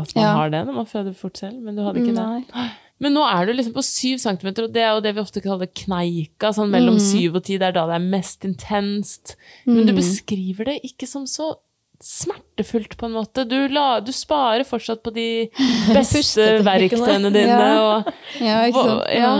[0.01, 0.33] at man Ja.
[0.35, 2.39] har det når man føder fort selv, men du hadde ikke Nei.
[2.47, 2.69] det.
[3.01, 5.41] Men nå er du liksom på syv centimeter, og det er jo det vi ofte
[5.41, 6.49] kaller kneika.
[6.51, 7.05] Sånn mellom Mm.
[7.05, 9.35] syv og ti, det er da det er mest intenst.
[9.65, 9.87] Men Mm.
[9.87, 11.55] du beskriver det ikke som så
[12.01, 13.43] smertefullt, på en måte.
[13.47, 15.49] Du, la, du sparer fortsatt på de
[15.95, 17.47] beste verktøyene dine.
[17.47, 17.79] Ja.
[17.99, 19.09] Og, Ja, ikke sant?
[19.15, 19.33] Ja,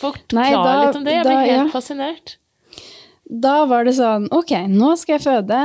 [0.00, 1.12] Forklar Nei, litt om det.
[1.12, 1.64] Jeg blir helt ja.
[1.74, 2.36] fascinert.
[3.28, 5.58] Da var det sånn, ok, nå skal jeg føde.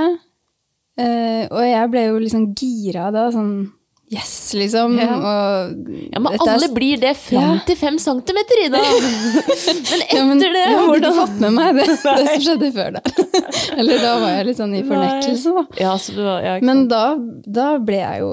[0.97, 3.71] Uh, og jeg ble jo liksom gira da, sånn
[4.15, 4.95] yes, liksom.
[4.99, 5.15] Ja.
[5.15, 8.82] Og Ja, Men dette er- alle blir det fram til fem centimeter, Ida!
[8.82, 12.69] Men etter Ja, men det, Jeg har ikke fått med meg det, det som skjedde
[12.75, 13.25] før der.
[13.80, 15.65] Eller da var jeg litt sånn i fornektelse, da.
[15.82, 17.04] Ja, så du, ja, Men da,
[17.45, 18.32] da ble jeg jo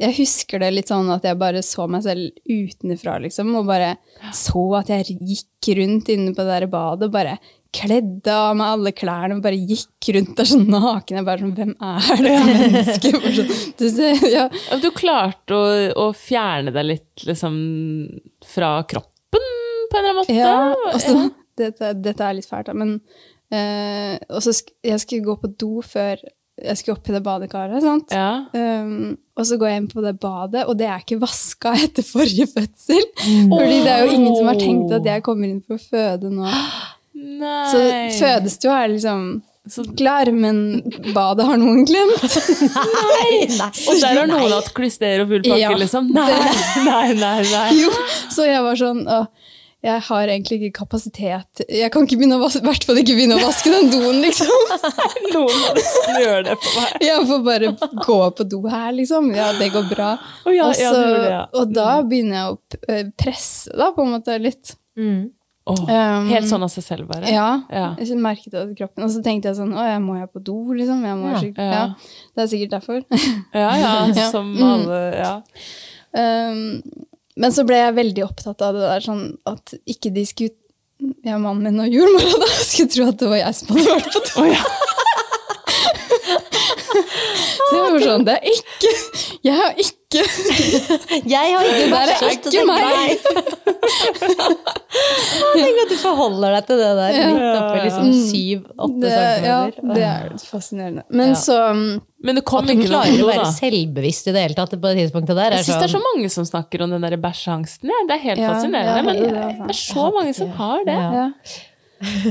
[0.00, 3.94] Jeg husker det litt sånn at jeg bare så meg selv utenfra, liksom, og bare
[4.32, 7.34] så at jeg gikk rundt inne på det der badet og bare
[7.74, 11.20] kledde av meg alle klærne og bare gikk rundt der sånn naken.
[11.20, 13.28] Jeg bare sånn Hvem er det mennesket?
[13.38, 14.46] Sånn, du ser, ja.
[14.82, 15.68] Du klarte å,
[16.06, 17.54] å fjerne deg litt liksom
[18.50, 19.46] fra kroppen,
[19.90, 20.36] på en eller annen måte?
[20.36, 21.28] Ja, og ja.
[21.62, 22.98] dette, dette er litt fælt, da, men
[23.54, 26.20] eh, Og så sk jeg skulle gå på do før
[26.60, 28.12] jeg skulle opp i det badekaret, sant?
[28.12, 28.44] Ja.
[28.52, 32.04] Um, og så går jeg inn på det badet, og det er ikke vaska etter
[32.04, 33.06] forrige fødsel.
[33.16, 36.32] Fordi det er jo ingen som har tenkt at jeg kommer inn for å føde
[36.34, 36.50] nå.
[37.14, 37.68] Nei.
[37.72, 37.80] Så
[38.20, 39.24] fødestua er liksom
[39.70, 40.80] Så- klar, men
[41.14, 42.22] badet har noen glemt.
[42.74, 43.70] Nei, nei.
[43.92, 45.70] Og der har noen hatt klyster og full pakke, Ja.
[45.76, 46.08] liksom?
[46.16, 46.30] Nei,
[46.88, 47.38] nei, nei.
[47.52, 47.68] nei.
[47.82, 47.90] Jo,
[48.32, 49.20] så jeg var sånn å,
[49.84, 53.38] jeg har egentlig ikke kapasitet Jeg kan ikke begynne å vaske, hvert fall ikke begynne
[53.38, 54.50] å vaske den doen, liksom.
[55.34, 56.96] Noen nesten gjøre det på meg.
[57.06, 57.70] Jeg får bare
[58.06, 59.28] gå på do her, liksom.
[59.36, 60.14] Ja, det går bra.
[60.46, 64.16] Oh, ja, og, så, ja, det, og da begynner jeg å presse, da, på en
[64.16, 64.74] måte, litt.
[65.00, 65.30] Mm.
[65.68, 67.28] Åh, Um, helt sånn av seg selv, bare?
[67.30, 67.60] Ja.
[67.70, 67.94] Ja.
[68.00, 69.04] Jeg merket det i kroppen.
[69.04, 71.02] Og så tenkte jeg sånn Å, jeg må jeg på do, liksom?
[71.04, 71.42] Jeg må Ja.
[71.56, 71.70] Ja.
[71.70, 71.84] ja.
[72.34, 73.04] Det er sikkert derfor.
[73.62, 73.68] Ja,
[74.16, 74.64] ja, som Mm.
[74.72, 75.34] alle Ja.
[76.16, 76.64] Um,
[77.36, 80.56] men så ble jeg veldig opptatt av det der sånn at ikke de skulle
[81.24, 84.10] ja, mannen min og jordmora da skulle tro at det var jeg som hadde vært
[84.16, 84.32] på do.
[84.42, 84.66] Oh.
[87.70, 88.92] Så jeg var sånn Det er ikke
[89.46, 89.96] Jeg har ikke
[91.34, 92.80] Jeg har ikke Det er ikke meg.
[95.54, 99.12] Tenk at du forholder deg til det der midt oppi liksom syv-åtte det,
[99.46, 99.58] Ja,
[99.94, 101.04] det er fascinerende.
[101.14, 101.38] Men Ja.
[101.38, 101.84] så um,
[102.24, 103.52] Men det kom At du ikke noe å være da.
[103.56, 105.54] selvbevisst i det hele tatt på det tidspunktet der.
[105.56, 107.88] Jeg syns det er så sånn, mange som snakker om den der bæsjeangsten.
[107.88, 108.00] Ja.
[108.10, 108.96] Det er helt Ja, fascinerende.
[108.96, 110.96] ja, men det det er er så mange som har det.
[110.98, 111.10] Ja.
[111.20, 111.28] Ja.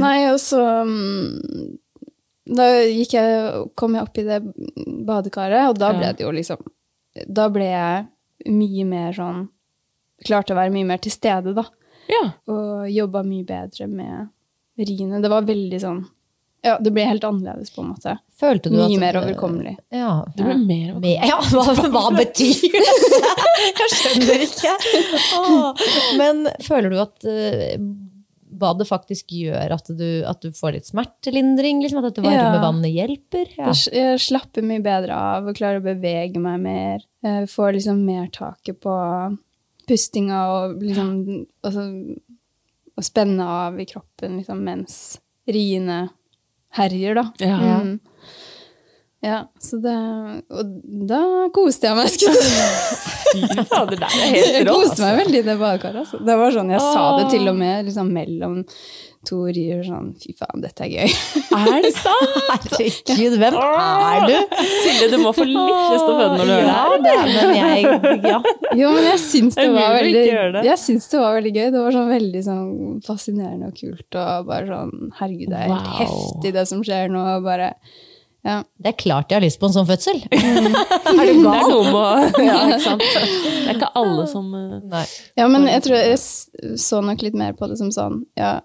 [0.02, 1.78] Nei, og så um,
[2.50, 4.40] Da gikk jeg, kom jeg opp i det
[5.08, 6.58] badekaret, og da ble det jo liksom
[7.28, 8.06] Da ble jeg
[8.54, 9.48] mye mer sånn
[10.28, 11.64] Klarte å være mye mer til stede, da.
[12.12, 12.26] Ja.
[12.52, 14.28] Og jobba mye bedre med
[14.80, 15.22] riene.
[15.24, 16.02] Det var veldig sånn
[16.66, 18.18] Ja, det ble helt annerledes, på en måte.
[18.36, 19.78] Følte du Mye at mer overkommelig.
[19.96, 20.26] Ja.
[20.36, 21.30] Det blir mer overkommelig.
[21.32, 23.22] Ja, hva, hva betyr det?
[23.80, 24.74] Jeg skjønner ikke.
[26.20, 27.30] Men føler du at
[28.62, 31.82] eh, det faktisk gjør at du, at du får litt smertelindring?
[31.84, 32.62] Liksom, at dette varme Ja.
[32.64, 33.52] vannet hjelper?
[33.58, 33.72] Ja.
[33.74, 37.06] Jeg slapper mye bedre av og klarer å bevege meg mer.
[37.24, 38.96] Jeg får liksom mer taket på
[39.90, 41.14] pustinga og liksom
[41.66, 41.86] og, så,
[42.96, 44.96] og spenne av i kroppen liksom, mens
[45.50, 46.10] riene
[46.78, 47.26] herjer, da.
[47.42, 47.58] Ja.
[47.82, 48.00] Mm.
[49.20, 49.92] Ja, så det
[50.56, 50.70] Og
[51.10, 51.18] da
[51.52, 52.08] koste jeg meg.
[53.34, 55.98] Fy fader, det er helt Jeg koste meg veldig i det badekaret.
[56.06, 56.20] Altså.
[56.24, 58.62] Det var sånn, Jeg sa det til og med liksom, mellom
[59.28, 61.12] to rier sånn Fy faen, dette er gøy.
[61.52, 62.40] Er det sant?
[62.80, 64.36] Herregud, hvem er du?
[64.86, 67.30] Silje, du må få litt lyst til å føde når du Ja, er det er,
[67.36, 68.40] men jeg, ja.
[68.80, 70.26] Jo, men jeg syns det var veldig.
[70.70, 71.66] Jeg syns det var veldig gøy.
[71.76, 72.70] Det var sånn veldig sånn
[73.04, 75.98] fascinerende og kult og bare sånn Herregud, det er helt Wow.
[76.06, 77.26] heftig det som skjer nå.
[77.36, 77.74] og Bare
[78.48, 78.62] Ja.
[78.80, 80.22] Det er klart jeg har lyst på en sånn fødsel.
[80.32, 80.86] Er du gal?
[81.10, 83.04] Det er noe med ja, ikke sant?
[83.04, 85.06] Det er ikke alle som eh, Nei.
[85.42, 88.60] ja, men jeg tror jeg så nok litt mer på det som sånn Ja,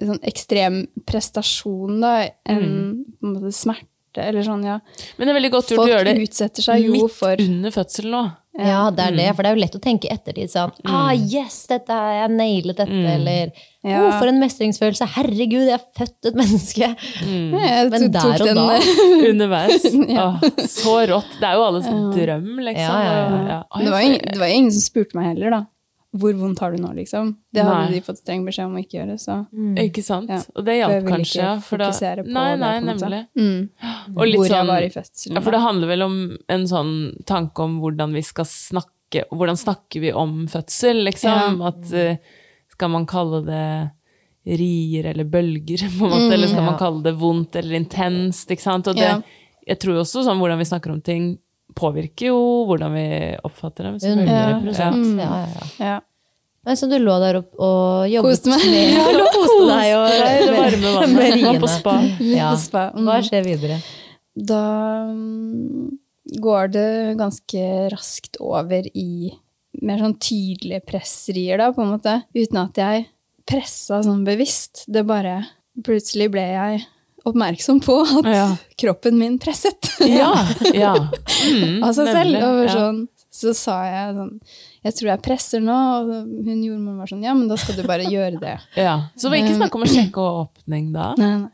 [0.00, 2.16] sånn ekstrem prestasjon, da,
[2.48, 2.90] enn mm.
[3.22, 3.52] en måte
[4.16, 4.80] smerte, eller sånn, ja.
[5.16, 7.70] Men det er veldig godt gjort å gjøre det utsetter seg jo midt for under
[7.74, 8.24] fødselen nå.
[8.56, 9.26] Ja, det er det.
[9.36, 12.78] For det er jo lett å tenke ettertid sånn Ah, yes, dette har jeg nailet
[12.78, 13.02] dette.
[13.12, 13.50] Eller
[13.84, 14.00] Ja.
[14.00, 15.06] oh, for en mestringsfølelse.
[15.12, 16.88] Herregud, jeg har født et menneske.
[16.88, 18.64] Jeg Men der og da
[19.30, 19.84] Underveis.
[19.84, 20.16] Underveis.
[20.24, 20.40] Åh,
[20.72, 21.36] så rått.
[21.38, 22.96] Det er jo alles drøm, liksom.
[22.96, 23.44] Ja, ja, ja.
[23.52, 23.60] Ja.
[23.84, 25.62] Det var, jo ingen, det var ingen som spurte meg heller, da.
[26.18, 27.36] Hvor vondt har du nå, liksom?
[27.52, 27.94] Det hadde Nei.
[27.94, 29.36] de fått streng beskjed om å ikke gjøre, så
[29.82, 30.28] Ikke sant?
[30.30, 30.40] Ja.
[30.56, 31.40] Og det jeg hjalp kanskje.
[31.42, 33.22] ja, for da- nei, det, nei, på nemlig.
[33.36, 34.16] mm.
[34.16, 35.34] Og litt Hvor jeg sånn- var i fødselen.
[35.34, 36.16] Ja, for det handler vel om
[36.48, 38.92] en sånn tanke om hvordan vi skal snakke
[39.30, 41.60] Hvordan snakker vi om fødsel, liksom?
[41.62, 42.16] At eh,
[42.72, 43.90] skal man kalle det
[44.58, 46.32] rier eller bølger, på en måte?
[46.34, 48.50] eller skal man kalle det vondt eller intenst?
[48.50, 48.86] ikke sant?
[48.88, 49.20] Og det, Ja.
[49.68, 51.38] jeg tror også sånn hvordan vi snakker om ting,
[51.76, 53.06] påvirker jo hvordan vi
[53.46, 53.98] oppfatter dem.
[54.00, 54.36] selvfølgelig.
[54.56, 54.90] 100 ja.
[55.24, 55.86] Ja, ja, ja.
[55.86, 55.96] Ja.
[56.66, 58.64] Men så du lå der opp og jobbet Koste meg.
[58.66, 61.44] med Ja, lå koste deg og det varme vannet.
[61.44, 61.94] Var på spa.
[62.26, 62.48] Ja.
[62.50, 63.04] På spa, mm.
[63.06, 63.76] Hva skjer videre?
[64.50, 64.62] Da
[65.12, 65.84] mm,
[66.42, 66.88] går det
[67.20, 69.30] ganske raskt over i
[69.86, 72.16] mer sånn tydelige pressrier, da, på en måte.
[72.34, 73.06] Uten at jeg
[73.46, 74.88] pressa sånn bevisst.
[74.90, 75.38] Det bare
[75.84, 76.84] Plutselig ble jeg
[77.26, 78.46] oppmerksom på at Ja.
[78.78, 79.90] kroppen min presset.
[80.06, 80.30] Ja.
[80.74, 80.94] ja.
[80.96, 82.38] Mm, av seg selv.
[82.46, 83.02] Over sånn,
[83.36, 84.30] så sa jeg sånn
[84.86, 85.74] Jeg tror jeg presser nå.
[85.74, 86.12] Og
[86.46, 88.54] hun jordmoren var sånn Ja, men da skal du bare gjøre det.
[88.86, 88.96] Ja.
[89.16, 91.10] Så det var ikke snakk om å sjekke åpning da?
[91.20, 91.52] Nei, nei.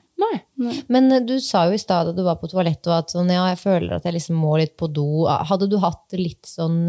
[0.63, 0.75] Nei.
[0.93, 3.49] Men eh, du sa jo i stad at du var på toalettet at sånn, ja,
[3.51, 5.25] jeg føler at jeg liksom må litt på do.
[5.27, 6.85] Hadde du hatt litt sånn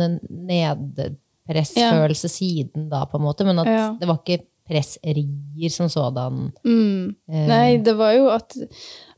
[1.47, 3.45] nedpressfølelse siden da, på en måte?
[3.47, 3.87] Men at Ja.
[3.99, 6.51] det var ikke pressrier som sådan?
[6.65, 7.15] Mm.
[7.29, 7.45] Eh.
[7.49, 8.55] Nei, det var jo at,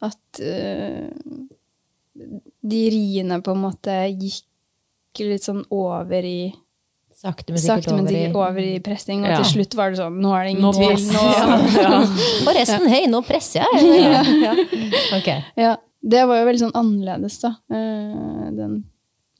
[0.01, 1.09] at uh,
[2.65, 6.39] de riene på en måte gikk litt sånn over i
[7.15, 9.35] Sakte, men sikkert Sakte, men over i over i pressing, og Ja.
[9.39, 10.89] til slutt var det sånn Nå er det Nå ingen tvil.
[10.91, 11.99] presser Nå, ja.
[12.43, 13.85] Og resten, hei, nå presser jeg!
[14.01, 14.23] Ja.
[15.15, 15.37] Ja.
[15.55, 15.69] Ja,
[16.03, 17.53] det var jo veldig sånn annerledes, da.
[17.71, 18.75] eh, den,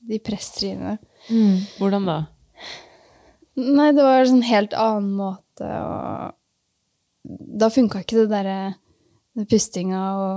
[0.08, 0.96] de pressriene.
[1.76, 2.16] Hvordan da?
[3.56, 6.32] Nei, det var en sånn helt annen måte å
[7.58, 8.58] Da funka ikke det derre
[9.50, 10.36] pustinga og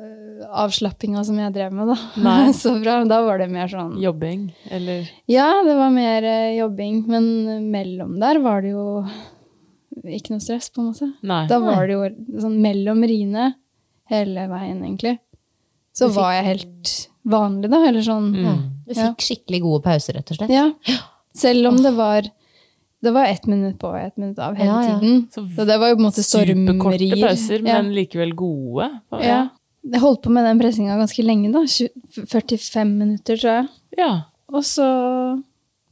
[0.00, 1.96] øh, avslappinga som jeg drev med, da.
[2.24, 2.52] Nei.
[2.60, 2.98] Så bra.
[3.08, 4.46] Da var det mer sånn Jobbing?
[4.70, 7.26] Eller Ja, det var mer eh, jobbing, men
[7.72, 8.86] mellom der var det jo
[10.06, 11.10] ikke noe stress, på en måte.
[11.26, 11.42] Nei.
[11.50, 12.06] Da var det jo
[12.40, 13.50] sånn mellom riene
[14.12, 15.16] hele veien, egentlig.
[15.96, 16.92] Så fikk- var jeg helt
[17.28, 17.80] vanlig, da.
[17.88, 18.30] Eller sånn.
[18.36, 18.60] Mm.
[18.86, 19.10] Du Ja.
[19.10, 20.50] fikk skikkelig gode pauser, rett og slett.
[20.54, 20.68] Ja.
[21.36, 22.30] Selv om det var
[23.02, 24.98] det var ett minutt på og ett minutt av hele Ja, ja.
[25.00, 25.28] tiden.
[25.32, 27.80] Så Så det var jo på en måte Superkorte pauser, pauser, Ja.
[27.82, 28.90] men likevel gode.
[29.22, 29.48] Ja.
[29.82, 31.62] Jeg holdt på med den pressinga ganske lenge, da.
[32.28, 33.68] 45 minutter, tror jeg.
[33.98, 34.10] Ja.
[34.52, 34.84] Og så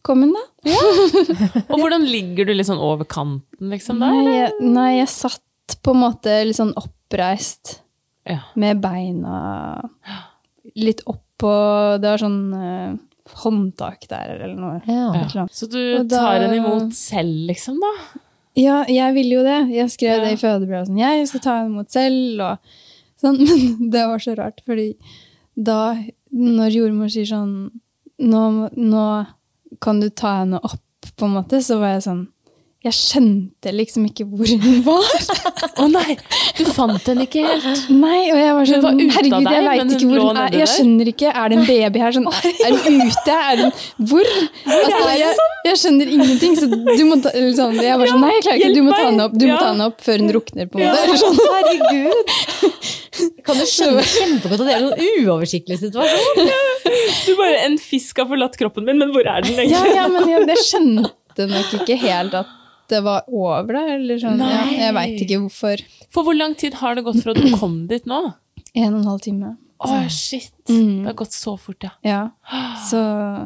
[0.03, 0.45] kom hun, da.
[1.73, 4.13] Og hvordan ligger du litt sånn over kanten, liksom, der?
[4.13, 7.79] Nei jeg, nei, jeg satt på en måte litt sånn oppreist
[8.29, 8.43] Ja.
[8.57, 9.89] med beina
[10.77, 12.97] litt oppå Det var sånn eh,
[13.35, 14.81] håndtak der, eller noe.
[14.87, 15.13] Ja.
[15.13, 15.53] Annet.
[15.53, 18.21] Så du da- tar henne imot selv, liksom, da?
[18.57, 19.71] Ja, jeg ville jo det.
[19.71, 20.25] Jeg skrev Ja.
[20.25, 20.87] det i fødebrevet.
[20.89, 22.41] Sånn, jeg skal ta henne imot selv.
[22.41, 22.59] Og
[23.23, 23.39] sånn.
[23.79, 24.97] Men det var så rart, fordi
[25.57, 25.95] da,
[26.33, 27.71] når jordmor sier sånn
[28.21, 29.27] nå, nå
[29.81, 30.81] kan du ta henne opp,
[31.17, 32.29] på en måte, så var jeg sånn
[32.87, 35.07] Jeg skjønte liksom ikke hvor hun var.
[35.83, 36.15] Å nei,
[36.55, 37.89] du fant henne ikke helt.
[37.91, 40.55] Nei, og jeg var sånn var Herregud, deg, jeg veit ikke hvor hun er.
[40.61, 41.33] Jeg skjønner ikke.
[41.33, 42.15] Er det en baby her?
[42.15, 43.35] Sånn, er, hun ute?
[43.35, 43.73] Er hun
[44.13, 44.31] Hvor?
[44.77, 45.33] Altså, jeg,
[45.67, 46.55] jeg skjønner ingenting.
[46.61, 48.71] Så du må ta, sånn, jeg var sånn Nei, jeg klarer ikke.
[48.79, 49.57] Du må ta henne opp, Ja.
[49.59, 51.19] ta henne opp før hun rukner, på en måte.
[51.25, 51.41] Sånn.
[51.59, 52.33] Herregud!
[53.43, 56.53] Kan du skjønne kjempegodt at det er en sånn uoversiktlig situasjon?
[57.27, 59.97] Du bare, En fisk har forlatt kroppen min, men hvor er den Ja, egentlig?
[59.99, 62.55] ja, men jeg, jeg skjønte nok ikke helt at
[62.89, 63.85] det var over, da.
[63.95, 64.41] Eller sånn.
[64.43, 65.83] Ja, jeg veit ikke hvorfor.
[66.15, 68.21] For hvor lang tid har det gått fra du kom dit nå?
[68.75, 69.57] En og en halv time.
[69.79, 70.55] Å, shit.
[70.69, 71.05] Mm.
[71.05, 71.93] Det har gått så fort, ja.
[72.03, 72.23] Ja.
[72.89, 73.01] Så,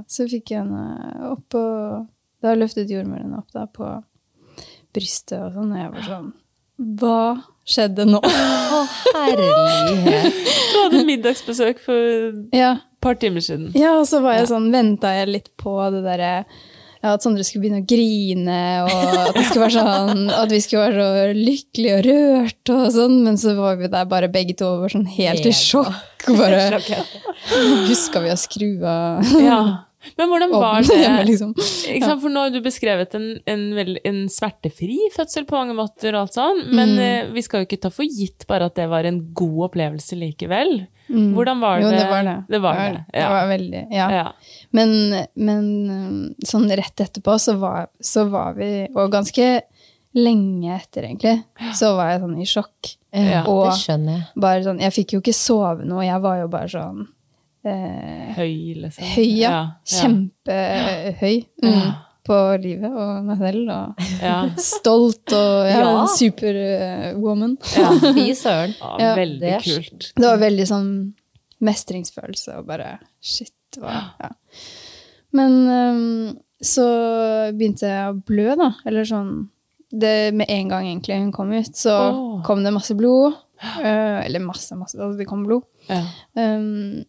[0.08, 2.08] så fikk jeg henne opp og
[2.42, 3.86] Da løftet jordmoren opp da på
[4.92, 6.30] brystet og sånn, og jeg var sånn
[7.02, 7.20] Hva
[7.68, 8.18] skjedde nå?
[8.24, 8.80] Å,
[9.14, 10.40] herlighet.
[10.72, 12.72] Du hadde middagsbesøk for et ja.
[13.04, 13.70] par timer siden.
[13.78, 16.32] ja, og så var jeg sånn Venta jeg litt på det derre
[17.02, 20.60] ja, at Sondre skulle begynne å grine, og at, det skulle være sånn, at vi
[20.62, 24.54] skulle være så lykkelige og rørt, og sånn, men så var vi der bare begge
[24.58, 26.28] to og var sånn helt i sjokk.
[26.38, 26.78] Bare
[27.88, 29.62] huska vi å skru av Ja.
[30.18, 30.96] Men hvordan var det?
[31.02, 31.52] hjemme, liksom.
[31.94, 32.22] Ikke sant?
[32.22, 36.24] For nå har du beskrevet en, en, veld- en smertefri fødsel på mange måter, og
[36.26, 37.02] alt sånn, men Mm.
[37.06, 40.18] eh, vi skal jo ikke ta for gitt bare at det var en god opplevelse
[40.18, 40.86] likevel.
[41.12, 41.86] Hvordan var det?
[41.86, 41.92] Mm.
[41.92, 42.36] Jo, det var det.
[42.48, 43.28] Det var det, Det ja.
[43.28, 44.06] var veldig, ja.
[44.10, 44.26] Ja.
[44.72, 44.92] Men,
[45.36, 49.48] men um, sånn rett etterpå så var, så var vi, og ganske
[50.14, 51.38] lenge etter egentlig,
[51.78, 52.94] så var jeg sånn i sjokk.
[53.12, 54.26] Ja, og Det skjønner jeg.
[54.40, 57.02] bare sånn, jeg fikk jo ikke sove noe, jeg var jo bare sånn
[57.64, 59.04] eh, Høy, liksom.
[59.14, 59.50] høy, ja.
[59.50, 59.60] ja.
[59.86, 61.92] Kjempehøy mm,
[62.26, 64.36] på livet og meg selv, og Ja.
[64.58, 66.04] stolt og ja, Ja.
[66.16, 67.56] superwoman.
[67.76, 68.76] Ja, fy søren.
[69.00, 70.12] veldig det kult.
[70.16, 70.92] Det var veldig sånn
[71.62, 73.54] mestringsfølelse og bare shit.
[73.80, 74.28] Var, ja.
[75.32, 76.84] Men um, så
[77.56, 78.74] begynte jeg å blø, da.
[78.84, 79.32] Eller sånn
[79.92, 82.42] det, Med en gang egentlig hun kom ut, så oh.
[82.46, 83.34] kom det masse blod.
[83.62, 84.96] Uh, eller masse, masse.
[84.98, 85.64] Altså det kom blod.
[85.88, 86.02] Ja.
[86.36, 87.02] Um,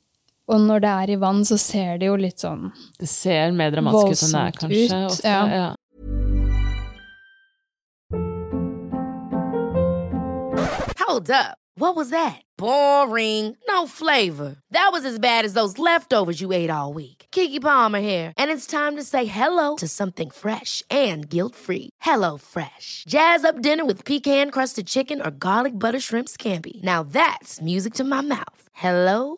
[0.47, 3.71] og når det er i vann, så ser det jo litt sånn Det ser mer
[3.71, 4.83] dramatisk ut enn det er, kanskje.
[4.85, 5.27] ut, ofte.
[5.27, 5.47] ja.
[5.47, 5.69] Ja.
[10.99, 11.57] Hold up.
[11.75, 12.41] What was that?
[12.57, 13.57] Boring.
[13.67, 14.55] No flavor.
[14.71, 17.25] That was as bad as those leftovers you ate all week.
[17.31, 21.89] Kiki Palmer here, and it's time to say hello to something fresh and guilt-free.
[22.01, 23.03] Hello Fresh.
[23.07, 26.81] Jazz up dinner with pecan-crusted chicken or garlic butter shrimp scampi.
[26.83, 28.69] Now that's music to my mouth.
[28.73, 29.37] Hello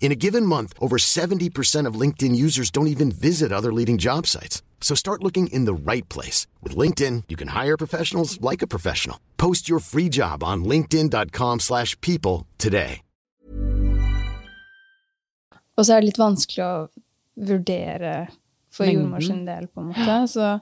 [0.00, 4.26] In a given month, over 70% of LinkedIn users don't even visit other leading job
[4.26, 4.62] sites.
[4.80, 6.46] So start looking in the right place.
[6.62, 9.18] With LinkedIn, you can hire professionals like a professional.
[9.36, 13.02] Post your free job on linkedin.com/people slash people today.
[15.78, 16.88] Og så er det litt vanskelig å
[17.48, 18.14] vurdere
[18.70, 19.02] for Mengden.
[19.04, 20.16] jordmor sin del, på en måte.
[20.26, 20.60] Så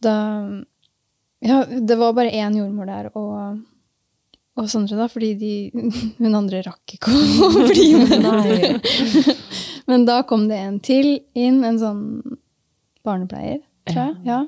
[0.00, 0.14] da
[1.40, 3.60] Ja, det var bare én jordmor der, og,
[4.58, 5.52] og Sondre, da, fordi de
[6.20, 8.88] Hun andre rakk ikke å bli med.
[9.90, 12.02] Men da kom det en til inn, en sånn
[13.06, 14.16] barnepleier, tror jeg.
[14.26, 14.42] Ja.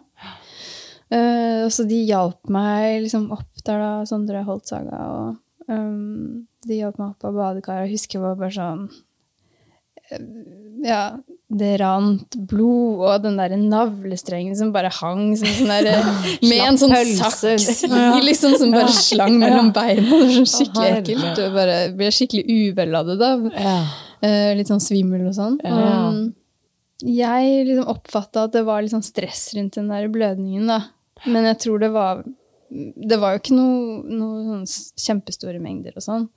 [1.65, 6.77] Og så de hjalp meg liksom opp der, da, Sondre holdt saga, og um, de
[6.83, 7.89] hjalp meg opp av badekaret.
[7.89, 8.85] Jeg husker jeg var bare sånn
[10.85, 11.03] ja,
[11.51, 16.05] det rant blod, og den der navlestrengen som bare hang som sånn der,
[16.51, 17.83] med en sånn saks
[18.29, 20.07] liksom, som bare slang mellom beina.
[20.07, 21.43] Det var sånn skikkelig ekkelt.
[21.47, 23.19] Og bare ble skikkelig uvel av det.
[23.21, 23.33] da.
[24.21, 25.59] Eh, litt sånn svimmel og sånn.
[25.65, 26.21] Og
[27.01, 30.81] jeg liksom oppfatta at det var litt sånn stress rundt den der blødningen, da.
[31.27, 32.23] Men jeg tror det var
[32.71, 36.29] Det var jo ikke noe, noe sånn kjempestore mengder og sånn.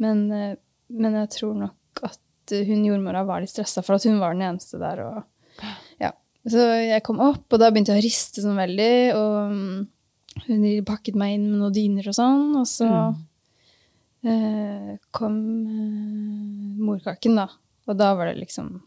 [0.00, 0.54] Men, eh,
[0.88, 2.16] men jeg tror nok at
[2.50, 5.00] hun jordmora var litt stressa for at hun var den eneste der.
[5.04, 5.22] Og,
[6.00, 6.12] ja.
[6.48, 9.14] Så jeg kom opp, og da begynte jeg å riste sånn veldig.
[9.14, 9.86] Og mm,
[10.48, 12.44] hun pakket meg inn med noen dyner og sånn.
[12.60, 12.88] Og så
[14.24, 17.48] eh, kom eh, morkaken, da.
[17.88, 18.80] Og da var det liksom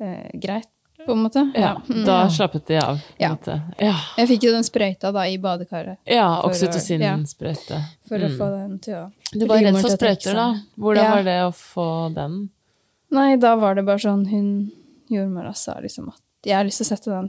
[0.00, 0.68] eh, greit,
[1.06, 1.42] på en måte.
[1.58, 1.72] ja.
[1.88, 2.04] Mm.
[2.06, 2.98] Da slappet de av.
[3.00, 3.30] på en Ja.
[3.34, 3.60] måte.
[3.82, 3.94] Ja.
[4.18, 7.80] Jeg fikk jo den sprøyta da i badekaret ja For å- oksytocin-sprøyte.
[8.08, 9.40] for å få den til å Mm.
[9.40, 10.60] Du var redd for sprøyter, da.
[10.78, 11.14] Hvordan Ja.
[11.14, 12.50] var det å få den?
[13.12, 14.50] Nei, da var det bare sånn Hun
[15.12, 17.26] jordmora sa liksom at jeg har lyst til å sette den,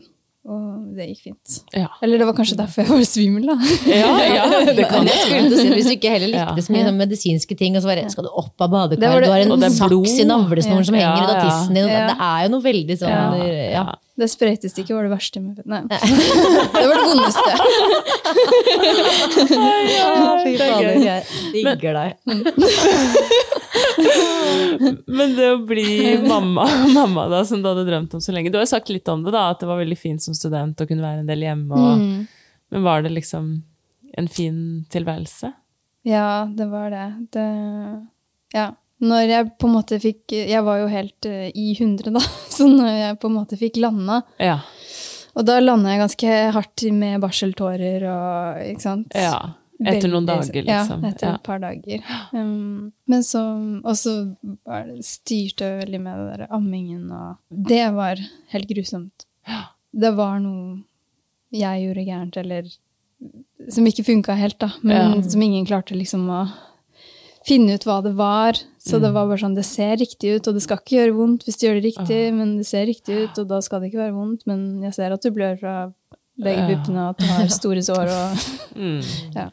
[0.50, 1.58] og det gikk fint.
[1.78, 1.90] Ja.
[2.02, 3.56] Eller det var kanskje derfor jeg var svimmel, da.
[3.86, 4.48] Ja, ja,
[4.80, 6.66] det kan jeg skulle til å si, Hvis du ikke heller likte Ja.
[6.66, 9.32] så mye sånn medisinske ting, og så bare skal du opp av badekaret, det- du
[9.36, 10.08] har en det blod.
[10.08, 11.84] saks i navlesnoren som henger ut av tissen din.
[11.86, 13.38] og Det er jo noe veldig sånn
[13.76, 13.86] ja.
[14.14, 15.80] Det sprøytestikket var det verste med Nei.
[15.90, 17.50] Det var det vondeste.
[20.44, 21.24] Fy fader, jeg
[21.56, 22.10] digger deg.
[25.18, 28.58] Men det å bli mamma, mamma da, som du hadde drømt om så lenge Du
[28.60, 30.88] har jo sagt litt om det, da, at det var veldig fint som student å
[30.90, 31.74] kunne være en del hjemme.
[31.74, 32.20] Og, Mm.
[32.74, 33.44] Men var det liksom
[34.18, 34.58] en fin
[34.90, 35.52] tilværelse?
[36.10, 37.04] Ja, det var det.
[37.36, 37.44] det.
[38.56, 38.68] Ja.
[39.04, 42.22] Når jeg på en måte fikk Jeg var jo helt uh, i hundre, da.
[42.56, 44.60] Så når jeg på en måte fikk landa Ja.
[45.36, 49.12] Og da landa jeg ganske hardt med barseltårer og Ikke sant?
[49.18, 49.36] ja.
[49.84, 51.02] Etter noen dager, liksom.
[51.04, 51.32] Ja, etter Ja.
[51.36, 52.04] et par dager.
[52.32, 53.42] Um, men så
[53.84, 54.14] Og så
[55.04, 58.22] styrte jeg veldig med det der ammingen, og det var
[58.54, 59.26] helt grusomt.
[59.92, 60.84] Det var noe
[61.52, 62.70] jeg gjorde gærent, eller
[63.70, 64.72] som ikke funka helt, da.
[64.82, 65.30] Men Ja.
[65.30, 66.46] som ingen klarte liksom å
[67.46, 68.54] finne ut hva det var.
[68.84, 69.02] Så Mm.
[69.06, 71.56] det var bare sånn, det ser riktig ut, og det skal ikke gjøre vondt hvis
[71.58, 74.14] du gjør det riktig, men det ser riktig ut, og da skal det ikke være
[74.18, 74.42] vondt.
[74.46, 75.76] Men jeg ser at du blør fra
[76.38, 78.38] begge puppene, og at du har store sår og
[78.76, 79.02] Mm.
[79.36, 79.50] ja.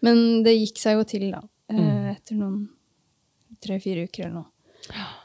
[0.00, 1.42] Men det gikk seg jo til, da.
[1.68, 2.10] eh, Mm.
[2.14, 2.68] Etter noen
[3.60, 4.48] tre-fire uker eller noe.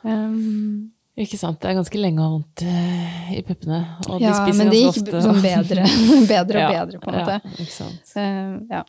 [0.04, 1.62] Um, Ikke sant.
[1.62, 3.78] Det er ganske lenge å ha vondt eh, i puppene.
[4.10, 5.22] Og ja, de spiser men det gikk ofte.
[5.24, 5.86] sånn bedre,
[6.34, 7.38] bedre og Ja, bedre, på en måte.
[7.40, 8.12] Ja, ikke sant.
[8.18, 8.82] Uh, ja.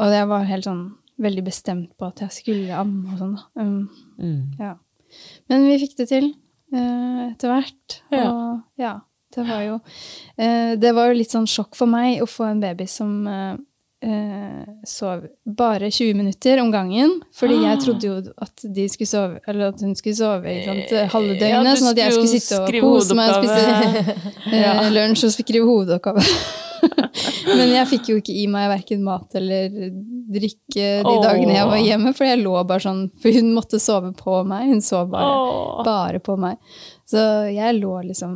[0.00, 0.80] Og jeg var helt sånn
[1.20, 3.36] veldig bestemt på at jeg skulle amme og sånn.
[3.60, 3.88] Um,
[4.20, 4.52] Mm.
[4.60, 4.74] ja.
[5.50, 6.26] Men vi fikk det til
[6.74, 7.96] uh, etter hvert.
[8.12, 8.24] Ja.
[8.30, 8.92] Og ja,
[9.34, 12.60] det var jo uh, Det var jo litt sånn sjokk for meg å få en
[12.62, 13.56] baby som eh,
[14.02, 17.18] eh, sov bare 20 minutter om gangen.
[17.36, 17.66] Fordi Ah.
[17.70, 21.36] jeg trodde jo at, de skulle sove, eller at hun skulle sove i sant, halve
[21.36, 21.68] døgnet.
[21.68, 24.16] ja, sånn at jeg skulle sitte og kose meg og spise
[24.56, 26.24] eh, lunsj og skrive hovedoppgave.
[27.56, 29.68] Men jeg fikk jo ikke i meg verken mat eller
[30.32, 31.20] drikke de oh.
[31.20, 34.70] dagene jeg var hjemme, for jeg lå bare sånn For hun måtte sove på meg.
[34.70, 35.82] Hun sov bare, oh.
[35.84, 36.56] bare på meg.
[37.10, 37.20] Så
[37.52, 38.34] jeg lå liksom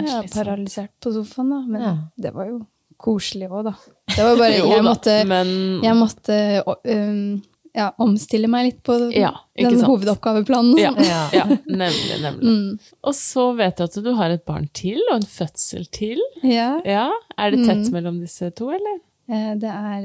[0.00, 1.60] ja, paralysert på sofaen, da.
[1.68, 1.94] Men Ja.
[2.16, 2.62] det var jo
[3.02, 3.74] koselig òg, da.
[4.16, 5.48] Det var bare Jo Jeg måtte, men
[5.84, 6.36] jeg måtte
[6.66, 7.42] um,
[7.74, 9.86] ja, omstille meg litt på Ja, den sant.
[9.88, 10.76] hovedoppgaveplanen.
[10.78, 11.22] ja, Ja.
[11.32, 12.18] ja, nemlig.
[12.20, 12.42] nemlig.
[12.44, 12.96] Mm.
[13.08, 16.20] Og så vet jeg at du har et barn til, og en fødsel til.
[16.44, 17.08] Ja, Ja,
[17.38, 17.92] Er det tett Mm.
[17.96, 19.00] mellom disse to, eller?
[19.32, 20.02] Eh, det er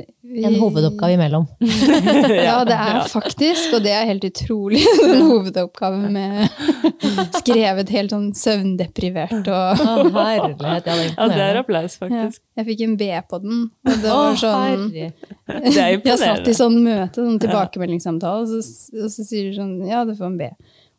[0.47, 1.45] En hovedoppgave imellom.
[2.47, 6.47] Ja, det er faktisk, og det er helt utrolig, den hovedoppgave med
[7.41, 10.89] skrevet helt sånn søvndeprivert og Å, herlighet.
[10.89, 12.05] Ja, det er Ja, er applaus, ja.
[12.05, 12.41] faktisk.
[12.57, 14.87] Jeg fikk en B på den, og det var sånn.
[14.95, 19.57] Det er Jeg satt i sånn møte, sånn tilbakemeldingssamtale, og så, og så sier du
[19.59, 20.51] sånn Ja, du får en B.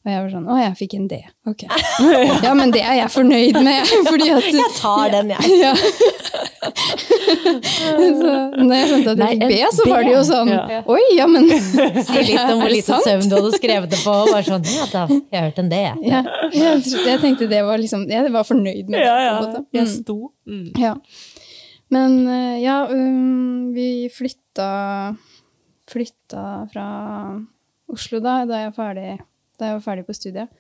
[0.07, 1.17] Og jeg var sånn Å, jeg fikk en D.
[1.51, 1.65] Ok.
[2.45, 5.59] Ja, men det er jeg fornøyd med, fordi at Jeg tar den, jeg.
[5.61, 5.73] ja.
[6.59, 10.81] Så når jeg skjønte at jeg fikk B, så var det jo sånn Ja.
[10.91, 11.49] Oi, ja, men
[12.09, 14.13] Si litt om hvor lite søvn du hadde skrevet det på.
[14.13, 15.83] Og bare sånn, ja, da, jeg har hørt en det.
[16.09, 16.23] ja,
[16.55, 19.07] jeg, jeg tenkte det var liksom Jeg var fornøyd med det.
[19.07, 19.61] Ja, på en ja.
[19.61, 19.77] Mm.
[19.79, 20.19] Jeg sto.
[20.49, 20.69] Mm.
[20.83, 20.95] Ja.
[21.95, 25.17] Men eh, ja, um, vi flytta,
[25.89, 26.89] flytta fra
[27.89, 29.15] Oslo da, da jeg, var ferdig,
[29.57, 30.53] da jeg var ferdig på studiet.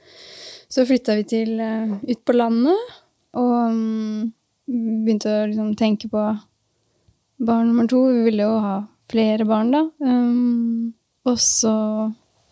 [0.73, 2.97] Så flytta vi til uh, ut på landet,
[3.37, 4.31] og um,
[4.69, 6.23] begynte å liksom tenke på
[7.39, 8.05] barn nummer to.
[8.13, 8.77] Vi ville jo ha
[9.09, 9.85] flere barn da.
[10.05, 10.93] Um,
[11.29, 11.75] og så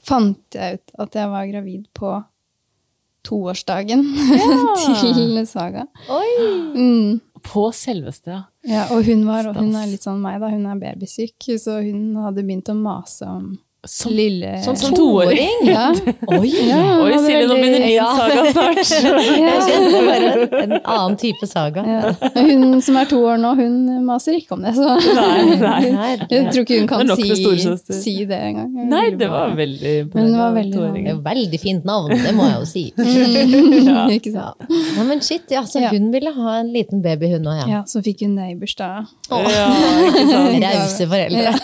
[0.07, 2.15] fant jeg ut at jeg var gravid på
[3.27, 4.05] toårsdagen
[4.85, 5.87] til Saga.
[6.77, 7.19] Mm.
[7.47, 8.43] På selveste, ja.
[8.67, 10.51] Ja, og hun, var, hun er litt sånn meg, da.
[10.51, 13.53] Hun er babysyk, så hun hadde begynt å mase om
[13.87, 15.61] Som, lille sånn som toåring.
[15.69, 15.89] Ja.
[16.37, 16.51] Oi!
[16.69, 18.07] Ja, Oi, Silje, nå begynner din Ja.
[18.19, 18.81] saga snart.
[19.47, 20.31] Jeg kjenner bare
[20.65, 21.85] en annen type saga.
[21.87, 22.31] Ja.
[22.37, 23.77] Hun som er to år nå, hun
[24.07, 24.75] maser ikke om det.
[24.77, 24.85] Så
[25.17, 26.11] Nei, nei.
[26.31, 28.73] jeg tror ikke hun kan det si, si det engang.
[28.91, 32.49] Nei, det var veldig Men det var veldig Det er veldig fint navn, det må
[32.51, 32.85] jeg jo si.
[34.17, 34.67] Ikke sant?
[34.71, 35.91] Nei, men shit, ja, så Ja.
[35.95, 37.67] hun ville ha en liten babyhund òg, ja.
[37.77, 39.07] Ja, så fikk hun det i bursdag.
[39.31, 39.67] Ja.
[40.67, 41.55] Rause foreldre.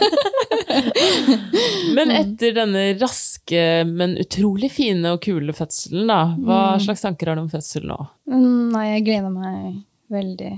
[1.96, 6.80] Men etter denne raske, men utrolig fine og kule fødselen, da, hva Mm.
[6.86, 7.98] slags tanker har du om fødsel nå?
[8.28, 10.52] Nei, jeg gleder meg veldig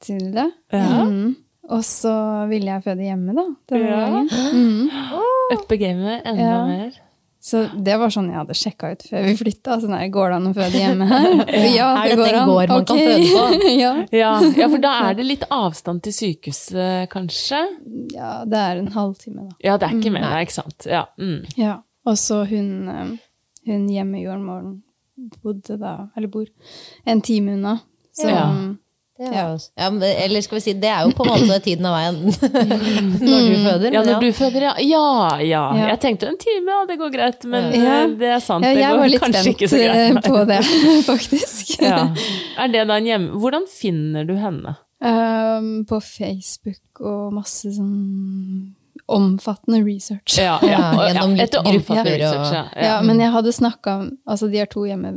[0.00, 0.46] til det.
[0.72, 1.04] Ja.
[1.04, 1.36] Mm.
[1.70, 3.44] Og så ville jeg føde hjemme, da.
[3.70, 4.00] Denne Ja.
[4.06, 4.28] gangen.
[4.54, 4.90] Mm.
[5.58, 6.66] Uppe gamet enda Ja.
[6.66, 6.90] mer?
[7.40, 9.78] Så det var sånn jeg hadde sjekka ut før vi flytta.
[9.80, 11.28] Sånn her, går det an å føde hjemme her?
[11.78, 13.44] Ja, Er går en gård man kan føde på?
[13.84, 13.92] ja.
[14.12, 17.62] Ja, ja, for da er det litt avstand til sykehuset, kanskje?
[18.12, 19.56] ja, det er en halvtime, da.
[19.64, 20.84] Ja, det er ikke mer, nei, ikke sant?
[20.90, 21.06] Ja.
[21.20, 21.40] Mm.
[21.56, 21.78] Ja.
[22.08, 23.18] Og så hun,
[23.68, 24.78] hun hjemme i jordmoren
[25.40, 26.46] bodde da, eller bor,
[27.08, 27.78] en time unna.
[28.16, 28.46] Så Ja.
[29.20, 31.92] Er ja, men, eller skal vi si, det er jo på en måte tiden av
[31.98, 32.20] veien
[33.20, 33.92] når du føder.
[33.92, 34.72] Ja, når du føder, ja.
[34.80, 35.02] Ja,
[35.44, 35.64] ja.
[35.76, 35.88] Ja.
[35.92, 37.44] Jeg tenkte en time, ja, det går greit.
[37.44, 37.98] Men Ja.
[38.04, 40.16] eh, det er sant, ja, det går var litt kanskje spent ikke så greit.
[40.16, 40.60] eh, på det,
[41.10, 41.74] faktisk.
[41.84, 42.00] Ja.
[42.64, 43.30] Er det da en hjemme...
[43.42, 44.76] Hvordan finner du henne?
[45.04, 48.74] Um, på Facebook og masse sånn
[49.10, 50.36] omfattende research.
[50.38, 52.64] Ja, Ja, gjennom litt grupper og- ja.
[52.76, 53.94] Ja, men jeg hadde snakka
[54.28, 55.12] Altså, de er to hjemme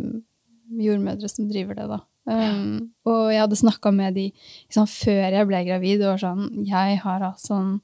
[0.73, 1.99] jordmødre som driver det, da.
[2.25, 6.03] Um, og jeg hadde snakka med de liksom, før jeg ble gravid.
[6.05, 7.81] Og var sånn Jeg har hatt sånn,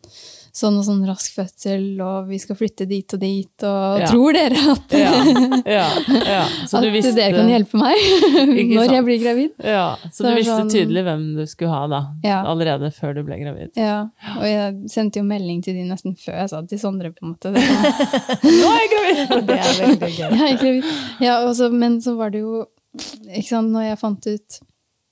[0.56, 4.08] sånn og sånn rask fødsel, og vi skal flytte dit og dit, og Ja.
[4.08, 5.12] tror dere at, Ja,
[5.80, 5.90] ja,
[6.24, 6.46] ja.
[6.66, 8.00] Så at du visste, dere kan hjelpe meg
[8.80, 9.52] når jeg blir gravid?
[9.60, 12.02] Ja, så Så du visste sånn- tydelig hvem du skulle ha da,
[12.46, 13.76] allerede før du ble gravid.
[13.76, 14.06] Ja,
[14.38, 17.28] og jeg sendte jo melding til de nesten før jeg sa det til Sondre, på
[17.28, 17.52] en måte.
[17.60, 19.48] Sånn, Nå er jeg gravid!
[19.52, 20.28] Det er veldig gøy.
[20.32, 20.84] Jeg er gravid.
[21.28, 22.66] Ja, men så var det jo
[22.98, 24.60] ikke sant, Når jeg fant ut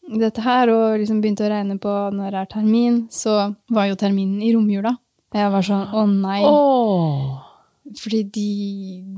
[0.08, 3.98] dette her og liksom begynte å regne på når det er termin, så var jo
[4.00, 4.94] terminen i romjula.
[5.34, 6.40] Og jeg var sånn å nei.
[6.48, 7.44] Oh.
[7.98, 8.46] Fordi de,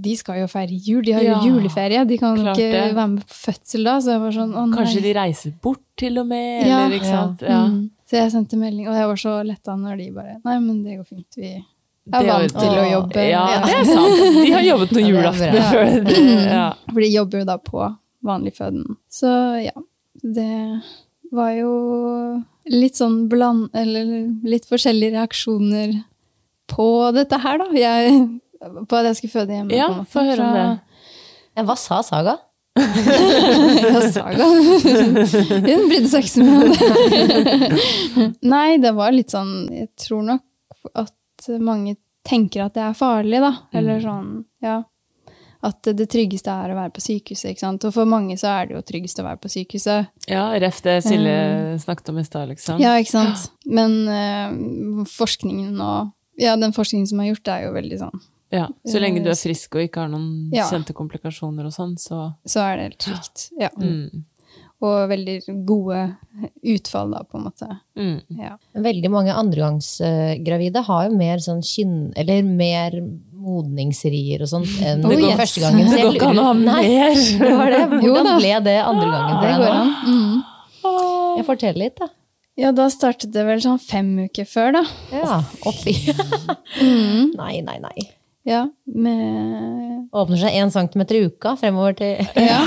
[0.01, 1.03] de skal jo feire jul.
[1.05, 2.01] De har Ja, jo juleferie.
[2.09, 2.81] De kan ikke det.
[2.97, 3.95] være med på fødsel da.
[4.01, 4.77] Så jeg var sånn å nei.
[4.77, 6.83] kanskje de reiser bort til og med, Ja.
[6.85, 7.41] eller ikke sant?
[7.45, 7.61] Ja.
[7.69, 7.89] Mm.
[8.09, 10.97] Så jeg sendte melding, og jeg var så letta når de bare Nei, men det
[10.97, 11.35] går fint.
[11.37, 13.25] Vi er vant til å jobbe.
[13.29, 14.21] Ja, det er sant.
[14.41, 15.89] De har jobbet noen Ja, er julaftener før.
[16.49, 16.67] Ja.
[16.89, 17.83] For de jobber jo da på
[18.25, 18.97] vanlig føden.
[19.11, 19.29] Så
[19.63, 19.75] ja,
[20.23, 20.81] det
[21.31, 21.71] var jo
[22.69, 23.69] litt sånn bland...
[23.77, 25.95] Eller litt forskjellige reaksjoner
[26.69, 27.69] på dette her, da.
[27.77, 28.19] Jeg,
[28.59, 29.77] på at jeg skulle føde hjemme.
[29.77, 30.67] Ja, få høre om det.
[31.57, 32.37] Ja, hva sa Saga?
[32.79, 34.45] Ja, Saga.
[34.45, 38.27] Hun brydde seg ikke så mye om det.
[38.53, 41.97] Nei, det var litt sånn Jeg tror nok at mange
[42.27, 43.51] tenker at det er farlig, da.
[43.75, 44.29] Eller sånn,
[44.63, 44.77] ja.
[45.61, 47.49] At det tryggeste er å være på sykehuset.
[47.51, 47.83] ikke sant?
[47.83, 50.07] Og for mange så er det jo tryggest å være på sykehuset.
[50.31, 51.35] Ja, ref det Silje
[51.83, 52.79] snakket om i stad, liksom.
[52.79, 53.49] Ja, ikke sant?
[53.67, 58.21] Men uh, forskningen og Ja, den forskningen som er gjort, er jo veldig sånn
[58.55, 60.69] Ja, Så lenge du er frisk og ikke har noen Ja.
[60.71, 63.49] kjente komplikasjoner og sånn, så Så er det helt trygt.
[63.59, 63.69] Ja.
[63.75, 64.23] mm.
[64.79, 65.33] Og veldig
[65.67, 65.97] gode
[66.71, 67.67] utfall, da, på en måte.
[67.99, 68.19] Mm.
[68.39, 68.53] Ja.
[68.79, 71.97] Veldig mange andregangsgravide har jo mer sånn kinn...
[72.19, 72.95] Eller mer
[73.39, 75.35] modningsrier og sånt enn Oh, yes.
[75.39, 75.89] første gangen.
[75.91, 77.11] Det går ikke an å ha mer.
[77.15, 77.81] det var det.
[78.05, 79.91] Hvordan ble det andre gangen Det går an.
[80.07, 80.39] Mm.
[81.39, 82.09] Jeg forteller litt, da.
[82.59, 84.81] Ja, da startet det vel sånn fem uker før, da.
[85.15, 85.93] Ja, oppi.
[86.83, 87.31] Mm.
[87.39, 88.07] Nei, nei, nei.
[88.49, 92.63] Ja, med Åpner seg én centimeter i uka fremover til Ja,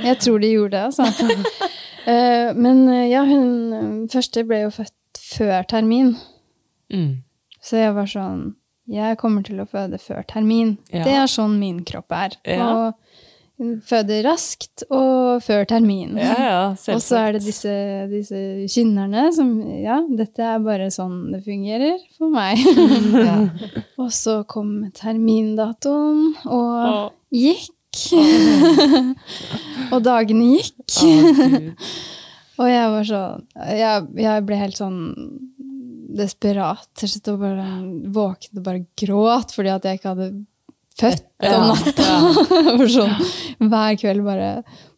[0.00, 1.28] jeg tror de gjorde det, altså.
[2.08, 6.14] Eh, Men eh, ja, hun første ble jo født før termin.
[6.88, 7.18] Mm.
[7.60, 8.54] Så jeg var sånn
[8.88, 10.78] Jeg kommer til å føde før termin.
[10.88, 11.02] Ja.
[11.04, 12.38] Det er sånn min kropp er.
[12.48, 12.70] Ja.
[12.72, 12.94] Og
[13.58, 16.14] føder raskt og før termin.
[16.20, 16.60] Ja, ja,
[16.94, 17.72] Og så er det disse,
[18.10, 19.50] disse kynnerne som
[19.82, 22.62] Ja, dette er bare sånn det fungerer for meg.
[24.00, 27.10] og så kom termindatoen, og Åh.
[27.34, 27.74] gikk.
[29.94, 31.00] og dagene gikk.
[32.58, 33.44] Og jeg var sånn
[33.78, 34.96] Jeg, jeg ble helt sånn
[36.18, 36.88] desperat.
[36.98, 37.66] Jeg og bare
[38.14, 40.28] våknet og bare gråt fordi at jeg ikke hadde
[40.98, 42.06] født om natta.
[42.78, 44.48] Jeg sånn hver kveld bare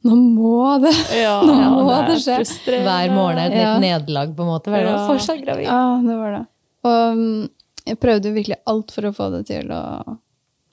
[0.06, 0.94] Nå må det!
[1.20, 2.38] Ja, Nå må er det skje.
[2.86, 3.74] hver morgen et Ja.
[3.76, 4.72] nytt nederlag, på en måte.
[4.72, 5.02] Vel, Ja.
[5.08, 5.66] Fortsatt gravid.
[5.68, 6.42] Ja, det var det.
[6.88, 7.48] Og mm,
[7.90, 9.82] jeg prøvde virkelig alt for å få det til å,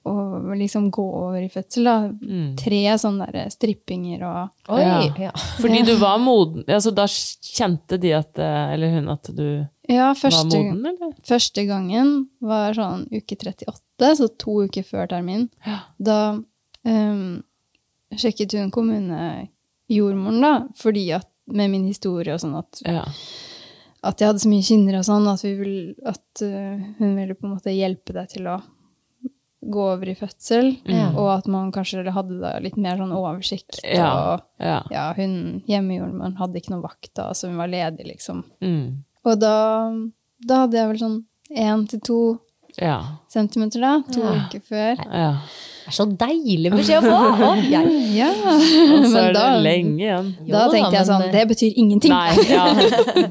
[0.07, 0.13] å
[0.55, 1.84] liksom gå over i fødsel.
[1.89, 1.95] Da.
[2.15, 2.53] Mm.
[2.61, 5.01] Tre sånne der strippinger og Oi, Ja.
[5.28, 5.32] ja.
[5.59, 9.43] Fordi du var moden altså Da kjente de at eh, Eller hun at du
[9.89, 11.11] Ja, var moden, eller?
[11.28, 13.75] første gangen var sånn uke 38.
[13.97, 15.79] så to uker før termin, Ja.
[15.99, 16.39] da
[16.85, 17.43] um,
[18.15, 23.03] sjekket hun kommunejordmoren, da, fordi at med min historie og sånn at, Ja.
[24.03, 27.35] at jeg hadde så mye kynner og sånn, at, vi vil, at uh, hun ville
[27.35, 28.61] på en måte hjelpe deg til å
[29.67, 31.15] gå over i fødsel, mm.
[31.17, 33.81] og at man kanskje hadde litt mer sånn oversikt.
[33.83, 34.11] Ja.
[34.35, 34.83] Og Ja.
[34.91, 38.43] ja, hun hjemmejordmoren hadde ikke noen vakt da, så hun var ledig, liksom.
[38.61, 39.03] Mm.
[39.25, 39.91] Og da,
[40.47, 41.17] da hadde jeg vel sånn
[41.51, 42.19] én til to
[42.82, 42.97] Ja.
[43.34, 43.93] centimeter, da.
[44.13, 44.36] To Ja.
[44.45, 45.01] uker før.
[45.13, 45.32] ja.
[45.88, 47.19] Det er så deilig beskjed å få!
[47.47, 47.91] Oh, jeg.
[48.17, 50.34] Ja, Og så men er det da, lenge igjen.
[50.43, 52.11] Jo da da, tenkte jeg sånn eh, Det betyr ingenting.
[52.11, 52.65] Nei, ja.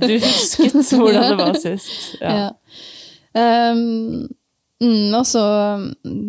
[0.01, 2.17] Du husket hvordan det var sist.
[2.23, 2.33] Ja.
[2.33, 2.47] Ja.
[3.37, 4.29] Um,
[4.81, 5.43] mm, og så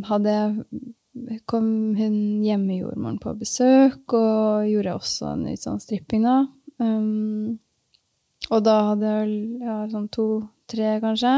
[0.10, 6.42] hadde jeg kom hun hjemmejordmoren på besøk, og gjorde også en litt sånn stripping, da.
[6.84, 7.56] Um,
[8.52, 11.32] og da hadde jeg vel ja, sånn to-tre, kanskje.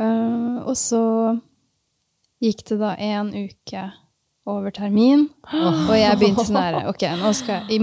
[0.00, 1.00] Uh, og så
[2.40, 3.82] gikk det da én uke
[4.48, 7.78] over termin, og jeg begynte sånn her Ok, nå skal jeg, i,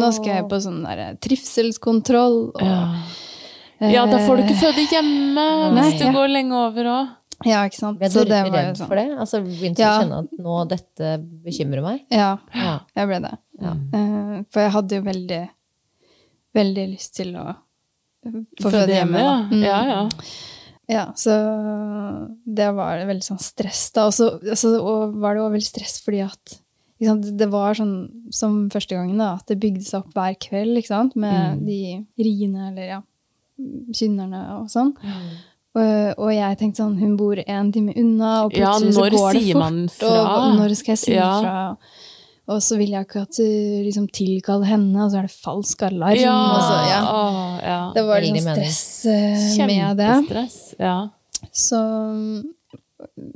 [0.00, 2.38] nå skal jeg på sånn der trivselskontroll.
[2.54, 3.90] Og, Ja.
[3.92, 6.12] ja, da får du ikke føde hjemme Nei, hvis du ja.
[6.16, 7.12] går lenge over òg.
[7.44, 7.98] Ja, ikke sant?
[8.00, 9.06] Ble du Så det var jo sånn- for det?
[9.18, 9.98] Altså, Begynte du Ja.
[9.98, 11.10] å kjenne at nå dette
[11.44, 12.04] bekymrer meg?
[12.10, 12.78] Ja, Ja.
[12.96, 13.38] jeg ble det.
[13.60, 13.72] Ja.
[13.92, 15.42] Uh, for jeg hadde jo veldig,
[16.54, 17.56] veldig lyst til å
[18.24, 19.18] få Føde hjemme.
[19.18, 19.20] hjemme.
[19.20, 19.36] ja.
[19.50, 19.62] Mm.
[19.62, 20.08] Ja, ja.
[20.88, 21.32] Ja, så
[22.44, 24.06] det var veldig sånn stress da.
[24.06, 26.58] Og så og så- var det også veldig stress fordi at
[27.04, 30.76] sant, det var sånn som første gangen da, at det bygde seg opp hver kveld,
[30.78, 31.66] ikke sant, med Mm.
[31.66, 33.00] de riene eller ja,
[33.92, 34.94] kynnerne og sånn.
[35.02, 35.34] Mm.
[35.74, 39.10] Og, og jeg tenkte sånn, hun bor en time unna, og plutselig ja, så går
[39.34, 39.58] det fort.
[39.58, 40.12] man fra?
[40.38, 41.40] Og når skal jeg si Ja.
[41.42, 41.76] fra?
[42.52, 43.44] Og så vil jeg ikke at du
[43.86, 46.18] liksom tilkaller henne, og så er det falsk alarm.
[46.20, 46.98] Ja, Og så, ja.
[47.08, 47.22] å,
[47.64, 47.78] ja.
[47.94, 50.10] Det var Veldig liksom stress eh, med det.
[50.10, 50.58] Kjempestress.
[50.82, 50.96] Ja.
[51.56, 51.80] Så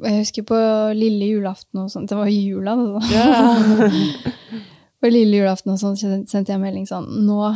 [0.05, 0.59] jeg husker på
[0.97, 3.01] lille julaften og sånt, det var jula, det da.
[3.17, 3.89] Ja.
[4.99, 5.95] På lille julaften og sånn
[6.27, 7.53] sendte jeg melding sånn, nå,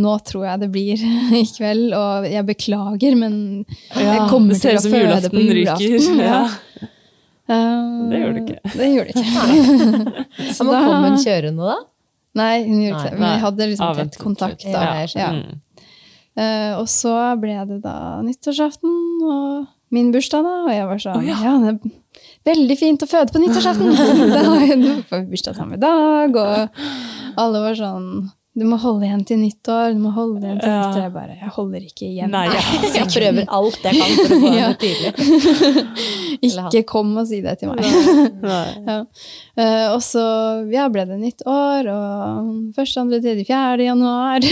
[0.00, 1.02] nå tror jeg det blir
[1.40, 3.34] i kveld, og jeg beklager, men
[3.66, 5.84] jeg Ja, kommer det til ut å som føde på julaften ryker.
[5.84, 6.22] julaften.
[6.30, 6.90] Ja.
[7.48, 8.72] Eh, Det gjør det ikke.
[8.72, 10.24] Det gjorde det ikke.
[10.56, 11.76] så da, kom hun kjørende da?
[12.34, 13.20] Nei, hun gjorde ikke det.
[13.20, 14.64] Men vi hadde liksom tett kontakt.
[14.64, 14.84] Da.
[14.84, 15.06] Ja.
[15.20, 15.30] Ja.
[15.36, 15.60] Mm.
[16.34, 20.54] Eh, og så ble det da nyttårsaften og min bursdag, da.
[20.66, 21.52] Og jeg var sånn ja.
[21.62, 23.92] det er veldig fint å føde på nyttårsaften!
[24.34, 26.82] da jeg- får vi bursdag samme dag, og
[27.44, 28.08] alle var sånn
[28.54, 29.94] du må holde igjen til nyttår.
[29.96, 30.80] du må holde igjen til Ja.
[30.86, 31.02] nyttår.
[31.02, 32.30] Jeg bare, jeg holder ikke igjen.
[32.30, 32.60] Nei, ja.
[33.00, 34.68] Jeg prøver alt jeg kan for å få Ja.
[34.70, 35.12] det tydelig.
[36.74, 37.82] Ikke kom og si det til meg.
[38.44, 38.98] Ja.
[39.58, 40.24] uh, og så
[40.72, 43.84] ja, ble det nytt år, og 1., 2., 3., 4.
[43.88, 44.46] januar.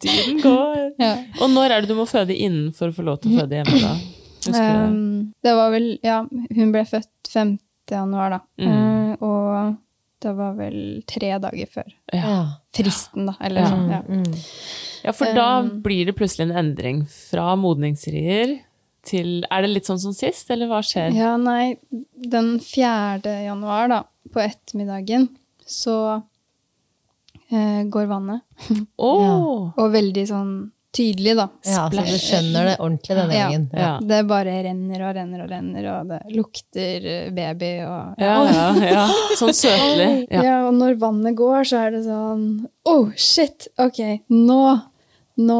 [0.00, 0.82] Tiden går.
[1.02, 1.12] ja.
[1.42, 3.58] Og når er det du må føde innen for å få lov til å føde
[3.60, 3.94] hjemme, da?
[4.40, 4.60] Det?
[4.60, 6.20] Um, det var vel Ja,
[6.56, 7.56] hun ble født 5.
[7.90, 8.40] januar, da.
[8.62, 8.70] Mm.
[8.70, 9.74] Uh, og
[10.20, 12.34] det var vel tre dager før Ja.
[12.76, 13.34] fristen, da.
[13.40, 13.68] Eller Ja.
[13.70, 13.90] sånn.
[13.90, 14.00] Ja.
[14.02, 14.34] Mm.
[15.04, 18.60] ja, for da Um, blir det plutselig en endring fra modningsrier
[19.02, 21.14] til Er det litt sånn som sist, eller hva skjer?
[21.16, 21.78] ja, nei,
[22.20, 23.22] den 4.
[23.46, 25.28] januar, da, på ettermiddagen,
[25.66, 26.22] så
[27.50, 28.42] eh, går vannet.
[28.98, 29.72] Åh!
[29.80, 30.52] Og veldig sånn
[30.96, 31.46] tydelig, da.
[31.64, 33.48] Ja, så du skjønner det ordentlig denne Ja.
[33.48, 33.68] gangen.
[33.72, 33.90] Ja.
[34.02, 38.66] Det bare renner og renner og renner, og det lukter eh, baby og Ja, ja,
[38.90, 39.04] ja.
[39.38, 40.26] Sånn søtlig.
[40.30, 40.42] Ja.
[40.42, 40.56] Ja.
[40.68, 43.68] og når vannet går, så er det sånn Oh, shit!
[43.78, 44.62] Ok, nå
[45.40, 45.56] Nå,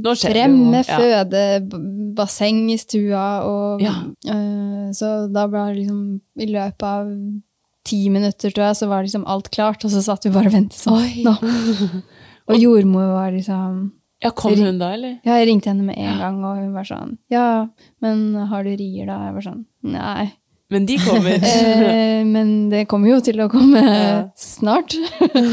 [0.00, 3.92] Nå skjer det frem jo, med fødebasseng i stua, og Ja.
[4.26, 7.10] eh, Så da ble det liksom I løpet av
[7.84, 10.52] ti minutter, tror jeg, så var liksom alt klart, og så satt vi bare og
[10.54, 11.22] ventet sånn.
[11.22, 11.36] Nå.
[12.48, 13.92] Og jordmor var liksom
[14.22, 15.18] ja, kom hun da, eller?
[15.26, 17.66] Ja, jeg ringte henne med en gang, og hun var sånn Ja,
[18.00, 19.18] men har du rier, da?
[19.28, 20.32] Jeg var sånn Nei.
[20.72, 21.36] Men de kommer.
[21.46, 24.24] Eh, men det kommer jo til å komme Ja.
[24.34, 24.96] snart.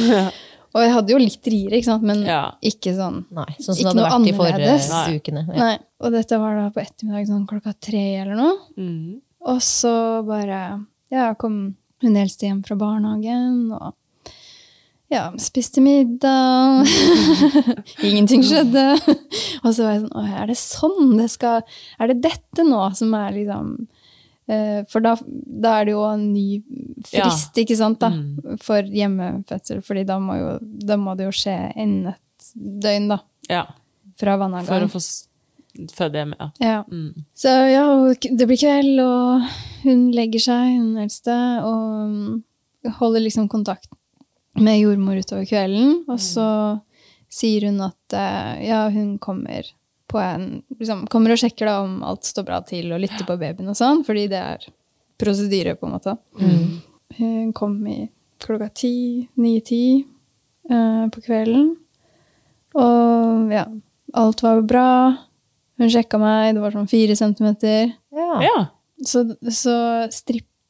[0.73, 2.03] og jeg hadde jo litt rier, ikke sant?
[2.07, 2.39] men Ja.
[2.65, 3.19] ikke sånn.
[3.29, 4.79] Nei, sånn som Ikke det noe hadde vært forrige.
[4.89, 5.19] Nei.
[5.19, 5.43] ukene.
[5.51, 5.59] Ja.
[5.59, 5.75] Nei.
[6.01, 8.55] Og dette var da på ettermiddag sånn klokka tre eller noe.
[8.77, 9.21] Mm.
[9.53, 9.93] Og så
[10.25, 10.63] bare
[11.13, 13.93] Ja, kom hun eldste hjem fra barnehagen, og
[15.13, 16.87] ja, spiste middag.
[18.07, 18.85] Ingenting skjedde.
[19.63, 21.61] og så var jeg sånn Å, er det sånn det skal
[22.01, 23.69] Er det dette nå som er liksom
[24.51, 26.47] eh, For da, da er det jo en ny
[27.07, 28.57] frist, ikke sant, da, Mm.
[28.63, 29.81] for hjemmefødsel.
[29.85, 33.65] fordi da må, jo, da må det jo skje innen et døgn, da, Ja.
[34.19, 35.01] fra For å få
[35.93, 36.49] føde hjemme, ja.
[36.61, 36.83] Ja.
[36.91, 37.25] Mm.
[37.35, 39.47] Så ja, det blir kveld, og
[39.83, 41.33] hun legger seg, hun eldste,
[41.65, 42.43] og mm,
[42.99, 43.89] holder liksom kontakt
[44.59, 46.03] med jordmor utover kvelden.
[46.11, 46.47] Og så
[47.33, 49.69] sier hun at eh, ja, hun kommer
[50.13, 50.47] på en
[50.77, 53.77] liksom, Kommer og sjekker da om alt står bra til, og lytter på babyen og
[53.79, 54.67] sånn, fordi det er
[55.21, 56.17] prosedyre, på en måte.
[57.17, 58.03] Hun kom i
[58.43, 58.95] klokka ti,
[59.39, 60.03] ni-ti
[60.69, 61.73] eh, på kvelden.
[62.77, 63.65] Og ja,
[64.19, 64.87] alt var bra.
[65.81, 67.93] Hun sjekka meg, det var sånn fire centimeter.
[68.13, 68.29] Ja.
[68.43, 68.57] Ja.
[69.05, 69.75] Så, så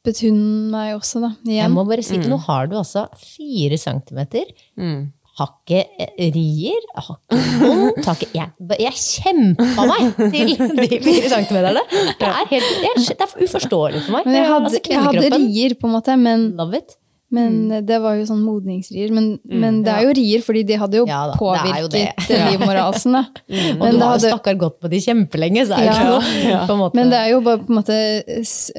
[0.04, 1.30] strippet hun meg også, da.
[1.48, 4.50] Jeg må bare si, nå har du altså fire centimeter.
[4.76, 5.12] Mm.
[5.34, 8.50] Har ikke eh, rier, har ikke vondt, har ikke Jeg,
[8.84, 11.82] jeg kjempa meg til de fire centimeterne!
[12.20, 14.28] Det er, helt, det er uforståelig for meg.
[14.28, 16.94] Men jeg hadde, Altså, jeg hadde rier, på en måte, men, Love it.
[17.34, 19.10] Men det var jo sånn modningsrier.
[19.14, 23.18] Men, men det er jo rier, fordi de hadde jo Ja da, jo påvirket livmorhalsen.
[23.18, 23.24] Da.
[23.74, 25.98] Og Men, du har jo hadde, stakkar gått på de kjempelenge, så er det Ja.
[25.98, 26.98] ikke noe på en måte.
[27.00, 28.00] men det er jo bare på en måte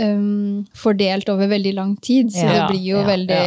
[0.01, 3.43] um, fordelt over veldig lang tid, så Ja, det blir jo ja, veldig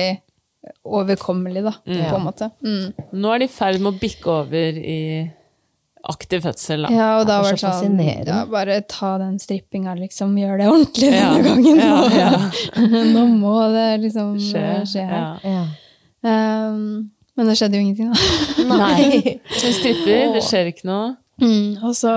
[0.84, 2.50] overkommelig, da, på en måte.
[2.64, 2.92] Mm.
[3.22, 5.00] Nå er de i ferd med å bikke over i
[6.09, 6.92] aktiv fødsel, da.
[6.94, 10.32] Ja, og da var det så sånn ja, Bare ta den strippinga, liksom.
[10.40, 11.82] Gjør det ordentlig Ja, denne gangen.
[11.82, 13.04] ja, Nå, ja.
[13.14, 14.64] nå må det liksom Skje.
[14.88, 15.44] skje, her.
[15.44, 15.52] Ja.
[15.52, 16.68] ja.
[16.72, 18.18] Um, men det skjedde jo ingenting, da.
[18.82, 19.38] Nei.
[19.46, 21.12] Hun stripper, det skjer ikke noe.
[21.38, 22.12] Mm, og så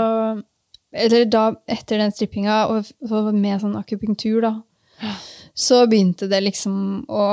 [0.92, 5.14] Eller da, etter den strippinga, og, og med sånn akupunktur, da,
[5.56, 7.28] så begynte det liksom å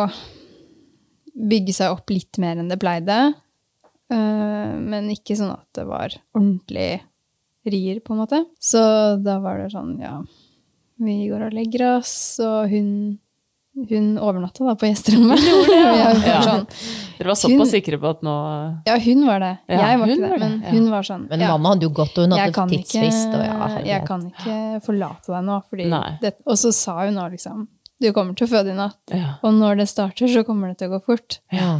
[1.38, 3.16] bygge seg opp litt mer enn det pleide.
[4.10, 7.02] Eh, men ikke sånn at det var ordentlig
[7.68, 8.44] rier, på en måte.
[8.60, 8.80] Så
[9.22, 10.22] da var det sånn, ja
[10.98, 13.18] Vi går og legger oss, og hun
[13.88, 15.38] hun overnatta da på gjesterommet.
[15.68, 16.40] Vi var Ja.
[16.42, 16.64] sånn,
[17.18, 18.32] Dere var såpass Hun- sikre på at nå
[18.88, 19.52] ja, hun var det.
[19.68, 20.30] Ja, jeg var ikke det.
[20.30, 20.70] det, Men ja.
[20.72, 21.28] hun var sånn.
[21.30, 21.52] Men ja.
[21.56, 23.36] hadde jo gått, og hun hadde ikke, tidsfrist.
[23.38, 25.60] Og ja, jeg kan ikke forlate deg nå.
[25.70, 25.86] Fordi
[26.24, 27.68] det, og så sa hun nå liksom
[28.00, 28.98] Du kommer til å føde i natt.
[29.14, 29.36] ja.
[29.42, 31.38] Og når det starter, så kommer det til å gå fort.
[31.52, 31.78] Ja.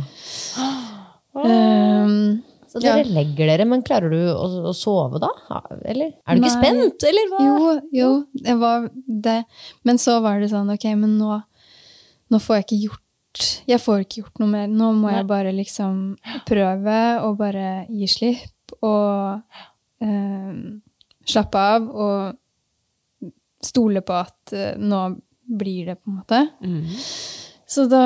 [1.46, 3.12] Um, Så dere Ja.
[3.16, 5.30] legger dere, men klarer du å, å sove da?
[5.88, 6.12] Eller?
[6.28, 7.44] Er du ikke spent, eller hva?
[7.46, 9.38] jo, jo, det var det.
[9.88, 11.38] Men så var det sånn Ok, men nå,
[12.28, 14.66] nå får jeg ikke gjort Jeg får ikke gjort noe mer.
[14.68, 15.96] Nå må jeg bare liksom
[16.48, 19.40] prøve å bare gi slipp og
[20.04, 20.52] eh,
[21.28, 23.30] slappe av og
[23.64, 25.02] stole på at eh, nå
[25.48, 26.40] blir det, på en måte.
[26.60, 26.84] Mm.
[27.68, 28.04] Så da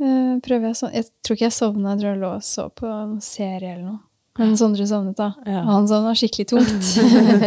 [0.00, 2.68] eh, prøver jeg sånn Jeg tror ikke jeg sovna, jeg tror jeg lå og så
[2.74, 4.00] på en serie eller noe.
[4.38, 5.28] Men Sondre sovnet da.
[5.46, 5.60] Ja.
[5.62, 6.88] Og han sovna skikkelig tungt.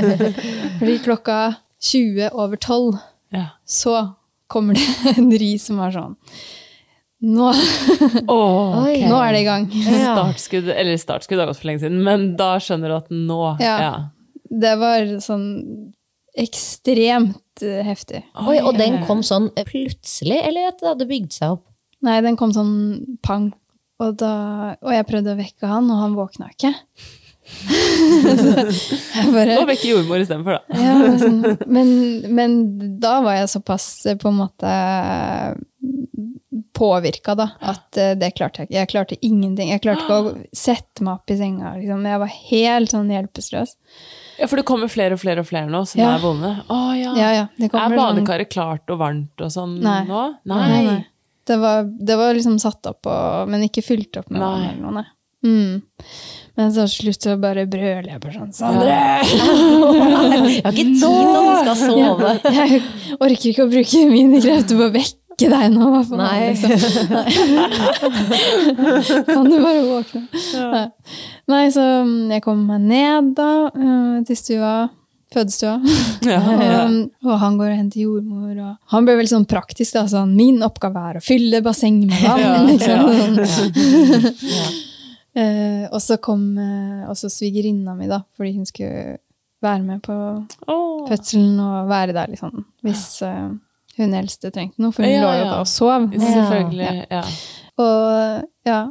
[0.79, 1.39] Fordi klokka
[1.83, 2.95] 20 over 12
[3.35, 3.45] Ja.
[3.67, 4.13] så
[4.47, 6.15] kommer det en ri som er sånn
[7.27, 7.47] Nå,
[8.29, 9.07] oh, okay.
[9.09, 9.63] nå er det i gang.
[9.73, 10.11] Ja.
[10.13, 13.77] Startskudd, eller startskudd har gått for lenge siden, men da skjønner du at nå Ja.
[13.81, 13.93] ja.
[14.47, 15.47] Det var sånn
[16.37, 18.21] ekstremt eh, heftig.
[18.37, 21.66] Oi, og den kom sånn plutselig, eller at det hadde bygd seg opp?
[22.05, 22.73] Nei, den kom sånn
[23.25, 23.51] pang.
[23.99, 26.73] Og, da, og jeg prøvde å vekke han, og han våkna ikke.
[29.33, 30.77] bare Nå vekker jordmor istedenfor, da.
[30.83, 31.39] Ja, men sånn,
[31.71, 31.87] men,
[32.35, 32.57] men
[33.01, 34.73] da var jeg såpass eh, på en måte
[36.77, 38.77] påvirka, da, at eh, det klarte jeg ikke.
[38.77, 39.71] Jeg klarte ingenting.
[39.73, 41.73] Jeg klarte ikke å sette meg opp i senga.
[41.79, 42.05] Liksom.
[42.11, 43.73] Jeg var helt sånn hjelpeløs.
[44.37, 46.11] Ja, For det kommer flere og flere og flere nå som Ja.
[46.13, 46.53] er vonde.
[46.69, 47.15] Å ja.
[47.17, 50.03] Ja, ja, Er badekaret sånn- badekaret klart og varmt og sånn Nei.
[50.05, 50.23] nå?
[50.45, 50.99] Nei, nei.
[51.47, 54.91] Det var, det var liksom satt opp, og, men ikke fylt opp med vann eller
[54.99, 55.05] noe.
[55.45, 55.73] Mm.
[56.57, 58.89] Men så til slutt så bare brøler jeg bare sånn Sondre!
[58.89, 58.97] Jeg
[60.65, 62.31] har ikke tid når du skal sove.
[62.57, 62.81] Jeg
[63.19, 65.87] orker ikke å bruke mine krefter på å vekke deg nå.
[66.09, 66.49] Hva Nei.
[66.49, 66.73] liksom.
[69.29, 70.21] Kan du bare våkne?
[70.73, 70.87] Nei.
[71.53, 74.73] Nei, så mm, jeg kom meg ned da, eh, til stua.
[75.37, 75.75] Fødestua.
[75.77, 78.55] Um, og han går og henter jordmor.
[78.55, 79.93] Og han ble veldig sånn praktisk.
[79.97, 82.67] da, sånn, Min oppgave er å fylle bassenget med vann.
[82.71, 82.99] liksom.
[85.37, 89.17] uh, og så kom uh, også svigerinna mi, da, fordi hun skulle
[89.63, 90.15] være med på
[90.69, 91.07] oh.
[91.09, 93.49] fødselen og være der liksom, hvis uh,
[93.97, 95.49] hun eldste trengte noe, for hun Ja, lå jo ja.
[95.49, 96.11] da og sov.
[96.13, 97.07] Selvfølgelig.
[97.09, 97.23] Ja.
[97.81, 98.81] Og ja,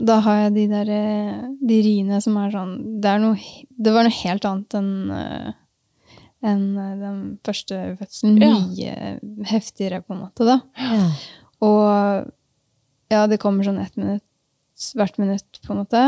[0.00, 4.06] da har jeg de der eh, de riene som er sånn Det, noe, det var
[4.06, 5.50] noe helt annet enn eh,
[6.46, 8.40] enn eh, den første fødselen.
[8.42, 8.56] Ja.
[8.66, 10.60] Mye heftigere, på en måte, da.
[10.80, 11.06] Ja.
[11.60, 12.30] Og
[13.10, 14.24] ja, det kommer sånn ett minutt
[14.96, 16.04] hvert minutt, på en måte.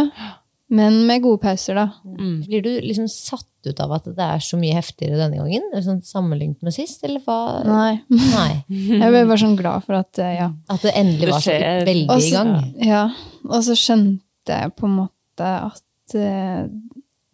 [0.72, 1.90] Men med gode pauser, da.
[2.06, 2.36] Mm.
[2.46, 5.66] Blir du liksom satt ut av at det er så mye heftigere denne gangen?
[5.84, 7.60] Sånn sammenlignet med sist, eller hva?
[7.68, 7.98] Nei.
[8.08, 8.52] Nei.
[9.02, 10.48] Jeg ble bare sånn glad for at eh, ja.
[10.72, 11.58] At det endelig var så
[11.90, 12.54] veldig Også, i gang.
[12.88, 13.04] ja.
[13.50, 16.64] Og så skjønte jeg på en måte at uh,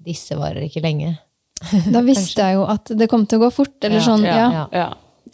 [0.08, 1.14] Disse varer ikke lenge.
[1.92, 3.76] Da visste jeg jo at det kom til å gå fort.
[3.82, 4.48] Eller Ja, sånn, ja.
[4.54, 4.64] ja.
[4.72, 4.88] Ja.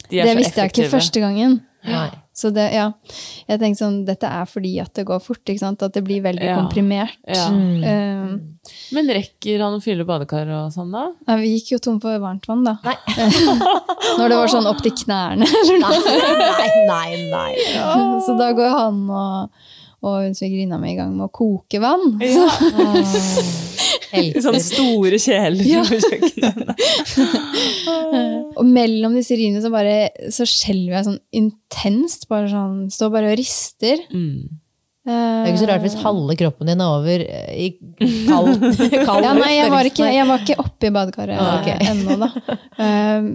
[0.09, 1.59] De Det visste jeg ikke første gangen.
[1.85, 2.09] Nei.
[2.35, 2.89] Så det, ja.
[3.47, 5.83] Jeg tenkte sånn, dette er fordi at det går fort, ikke sant?
[5.85, 6.55] At det blir veldig Ja.
[6.57, 7.13] komprimert.
[7.29, 7.45] Ja.
[7.47, 8.33] Eh,
[8.91, 11.05] Men rekker han å fylle badekar og sånn, da?
[11.29, 12.75] Nei, vi gikk jo tom for varmtvann, da.
[14.17, 15.45] Når det var sånn opp til knærne.
[15.47, 16.01] Eller noe.
[16.49, 18.21] Nei, nei, nei.
[18.25, 19.49] Så da går han og,
[20.03, 22.17] og svigerinna mi i gang med å koke vann.
[22.19, 22.33] I
[24.45, 25.81] sånne store kjeler Ja.
[25.87, 26.67] på kjøkkenet.
[28.59, 29.95] Og mellom disse riene så bare
[30.33, 32.27] så skjelver jeg sånn intenst.
[32.31, 34.01] Bare sånn, Står bare og rister.
[34.13, 34.61] Mm.
[35.05, 37.67] Det er ikke så rart hvis halve kroppen din er over eh, i
[38.25, 38.63] kald,
[39.05, 41.67] kald Ja, nei, jeg var ikke, jeg var ikke oppe i badekaret Ah, ok.
[41.75, 42.29] eh, ennå, da.
[42.81, 43.27] Um,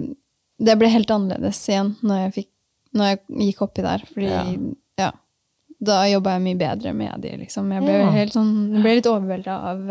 [0.59, 2.49] det ble helt annerledes igjen når jeg, fikk,
[2.99, 4.03] når jeg gikk oppi der.
[4.11, 4.43] Fordi Ja.
[4.99, 5.07] ja.
[5.79, 7.71] da jobba jeg mye bedre med de, liksom.
[7.71, 8.11] Jeg ble, Ja.
[8.19, 9.87] helt sånn, jeg ble litt overvelda av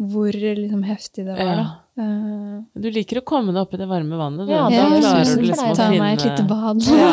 [0.00, 1.54] hvor liksom, heftig det var, Ja.
[1.60, 1.76] da.
[2.00, 4.46] Uh, Du liker å komme deg opp i det varme vannet.
[4.48, 4.52] Du.
[4.52, 6.82] Ja, da jeg klarer du liksom å Ta finne meg et lite bad.
[6.88, 7.10] Ja,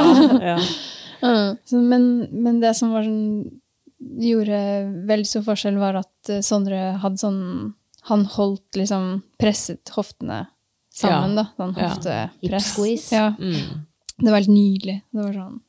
[0.51, 1.55] ja.
[1.67, 3.59] Så, men, men det som var sånn,
[4.21, 4.59] gjorde
[5.09, 7.39] veldig stor forskjell, var at eh, Sondre hadde sånn
[8.11, 10.43] Han holdt liksom Presset hoftene
[10.93, 11.47] sammen, da.
[11.57, 11.89] Sånn Ja.
[11.91, 12.71] hoftepress.
[12.73, 13.11] squeeze.
[13.13, 13.33] Ja.
[13.37, 13.83] Mm.
[14.17, 15.01] Det var helt nydelig.
[15.13, 15.59] Det var sånn.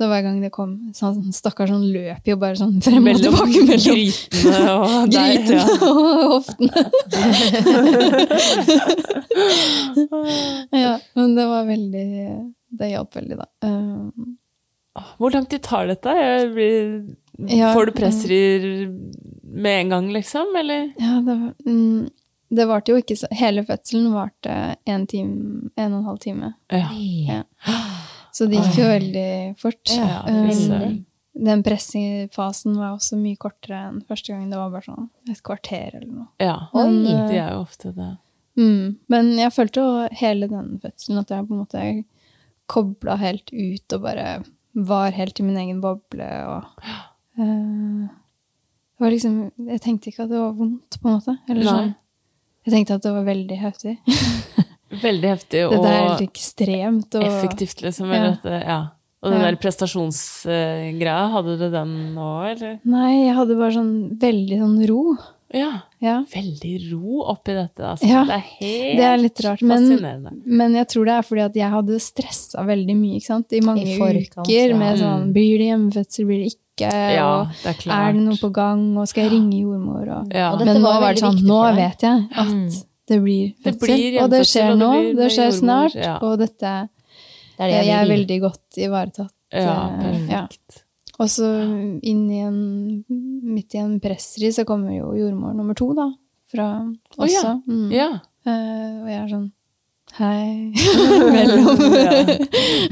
[0.00, 3.18] Så hver gang det kom så han Stakkars, han løp jo bare sånn frem og
[3.20, 5.64] tilbake mellom grytene og grytene Ja.
[5.90, 6.84] og hoftene.
[10.80, 12.06] ja, men det var veldig
[12.80, 13.46] Det hjalp veldig, da.
[13.66, 14.36] Um,
[15.18, 16.14] Hvor lang tid tar dette?
[16.54, 17.16] Blir,
[17.50, 18.66] Ja, får du pressrir
[19.42, 20.56] med en gang, liksom?
[20.56, 20.90] Eller?
[21.00, 22.08] Ja, det var um,
[22.50, 26.52] Det varte jo ikke så Hele fødselen varte en time, en og en halv time.
[26.72, 26.88] Ja.
[27.28, 27.42] Ja.
[28.32, 29.94] Så det gikk jo veldig fort.
[29.94, 31.04] Ja, Um,
[31.40, 34.48] den pressingfasen var også mye kortere enn første gang.
[34.50, 36.28] Det var bare sånn et kvarter eller noe.
[36.42, 36.56] ja.
[36.74, 38.10] Men, eh, er jo ofte det.
[38.58, 41.84] Mm, men jeg følte jo hele den fødselen at jeg på en måte
[42.70, 44.26] kobla helt ut og bare
[44.74, 46.28] var helt i min egen boble.
[46.50, 46.90] Og,
[47.38, 51.38] uh, det var liksom Jeg tenkte ikke at det var vondt, på en måte.
[51.48, 51.94] Eller sånn.
[52.66, 53.96] Jeg tenkte at det var veldig heftig.
[54.90, 57.14] Veldig heftig og Dette er helt ekstremt.
[57.14, 58.08] Og, effektivt, liksom.
[58.10, 58.16] Ja.
[58.16, 58.80] Eller det, ja.
[59.22, 59.50] Og den Ja.
[59.50, 62.78] der prestasjonsgreia, hadde du den nå, eller?
[62.88, 65.02] Nei, jeg hadde bare sånn veldig sånn ro.
[65.52, 65.80] Ja.
[66.00, 66.20] Ja.
[66.30, 68.06] Veldig ro oppi dette, altså.
[68.06, 69.62] Ja, det er helt Det er litt rart.
[69.62, 70.32] Men, fascinerende.
[70.46, 73.52] men jeg tror det er fordi at jeg hadde stressa veldig mye ikke sant?
[73.52, 74.68] i mange I forkant, uker.
[74.70, 74.76] ja.
[74.76, 75.32] Med sånn Mm.
[75.34, 76.92] Blir det hjemmefødsel, blir det ikke?
[77.14, 78.08] Ja, og det er klart.
[78.08, 80.08] er det noe på gang, og skal jeg ringe jordmor?
[80.20, 80.52] Og, Ja.
[80.52, 82.84] Og dette men nå var var det sånn, nå vet jeg at Mm.
[83.10, 84.20] Det blir fødsel.
[84.22, 84.90] og det skjer nå.
[85.10, 85.98] det det skjer snart.
[85.98, 86.16] ja.
[86.22, 86.74] Og dette
[87.56, 89.34] Det er det Jeg er veldig godt ivaretatt.
[89.50, 90.30] Ja, perfekt.
[90.30, 90.86] ja.
[91.20, 91.48] Og så
[92.06, 96.08] inn i en, midt i en pressri så kommer jo jordmor nummer to, da.
[96.50, 96.68] Fra
[97.18, 97.58] Å, ja.
[97.68, 97.90] Mm.
[97.92, 98.10] Ja.
[98.46, 99.50] Uh, og jeg er sånn
[100.16, 100.72] Hei.
[101.36, 101.78] Mellom.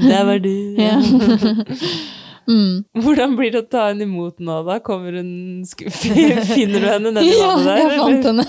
[0.05, 0.53] Der var du.
[0.79, 0.99] Ja.
[2.49, 3.01] mm.
[3.03, 4.79] Hvordan blir det å ta henne imot nå, da?
[4.85, 5.63] Kommer hun
[6.53, 7.77] Finner du henne nedi Ja, vannet der?
[7.77, 8.45] Ja, jeg fant henne.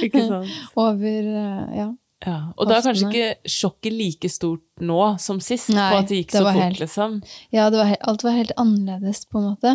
[0.02, 0.54] Ikke sant?
[0.80, 1.90] over eh, ja.
[2.22, 2.36] Ja.
[2.54, 6.20] Og da er kanskje ikke sjokket like stort nå som sist, Nei, på at det
[6.20, 7.16] gikk så fort, helt- liksom?
[7.54, 9.72] Ja, det var helt, alt var helt annerledes, på en måte.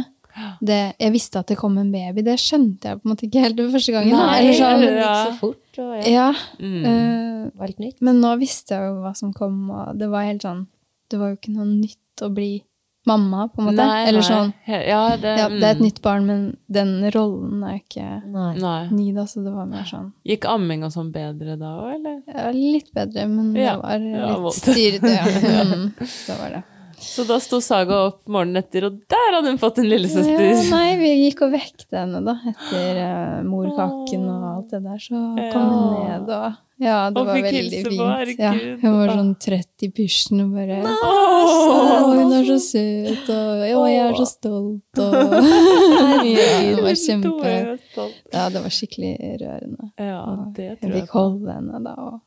[0.62, 3.44] Det, jeg visste at det kom en baby, det skjønte jeg på en måte ikke
[3.44, 4.14] helt den første gangen.
[4.18, 5.14] Nei, Eller sånn, det gikk ja.
[5.26, 5.82] så fort.
[5.82, 6.08] Og, ja.
[6.14, 6.30] ja,
[6.60, 6.86] Mm.
[6.86, 8.02] uh, helt nytt.
[8.02, 10.66] men nå visste jeg jo hva som kom, og det var helt sånn
[11.10, 12.50] Det var jo ikke noe nytt å bli
[13.08, 13.80] mamma, på en måte.
[13.88, 14.28] Nei, Eller nei.
[14.28, 15.86] sånn Ja, det, ja, Det er et mm.
[15.86, 18.50] nytt barn, men den rollen er jo ikke Nei.
[18.60, 18.82] Nei.
[18.92, 22.18] ny, da, så det var mer sånn Gikk amming og sånn bedre da òg, eller?
[22.28, 25.14] ja, Litt bedre, men Ja, det var litt styrete.
[25.14, 25.24] Ja.
[25.68, 26.64] Mm, det var det.
[27.08, 30.44] Så da sto Saga opp morgenen etter, og der hadde hun fått en lillesøster!
[30.44, 32.36] Ja, nei, vi gikk og vekte henne, da.
[32.52, 35.02] Etter uh, morkaken og alt det der.
[35.02, 35.22] Så
[35.54, 38.34] kom hun ned og Ja, det Og var veldig fint.
[38.38, 38.52] Ja,
[38.84, 42.12] hun var sånn trøtt i pysjen og bare Åh!
[42.12, 45.16] hun er så søt, og å, jeg er så stolt, og
[46.36, 47.56] Ja, det var kjempe.
[48.36, 49.90] Ja, det var skikkelig rørende.
[49.98, 50.22] Ja,
[50.54, 52.24] det tror jeg fikk holde henne da, og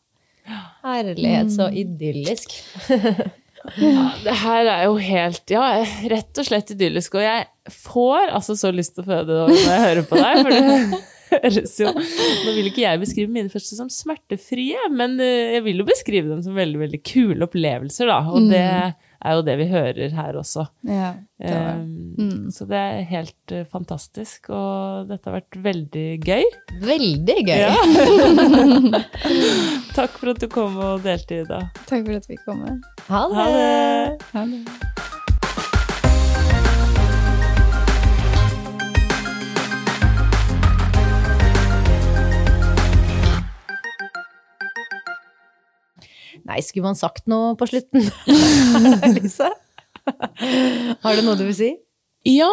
[0.82, 3.30] Herlighet, så Mm.
[3.68, 4.24] idyllisk.
[4.24, 5.64] Det her er jo helt, ja,
[6.12, 7.16] rett og slett idyllisk.
[7.18, 10.40] Og jeg får altså så lyst til å føde når jeg hører på deg.
[10.40, 11.00] For det
[11.30, 15.82] høres jo Nå vil ikke jeg beskrive mine første som smertefrie, men eh, jeg vil
[15.82, 18.20] jo beskrive dem som veldig veldig kule opplevelser, da.
[18.32, 18.66] Og det
[19.24, 20.66] er jo det vi hører her også.
[20.88, 21.80] ja, det var
[22.20, 26.44] Um, Så det er helt eh, fantastisk, og dette har vært veldig gøy.
[26.84, 27.62] Veldig gøy.
[27.64, 27.74] Ja.
[29.96, 31.62] Takk for at du kom og delte, Ida.
[31.86, 32.60] Takk for at vi kom.
[32.60, 32.80] komme.
[33.08, 33.56] Ha Ha det.
[33.56, 34.28] det!
[34.34, 35.09] Ha det.
[46.50, 48.08] Nei, skulle man sagt noe på slutten?
[49.16, 49.52] Lise?
[51.04, 51.70] Har du noe du vil si?
[52.22, 52.50] Ja,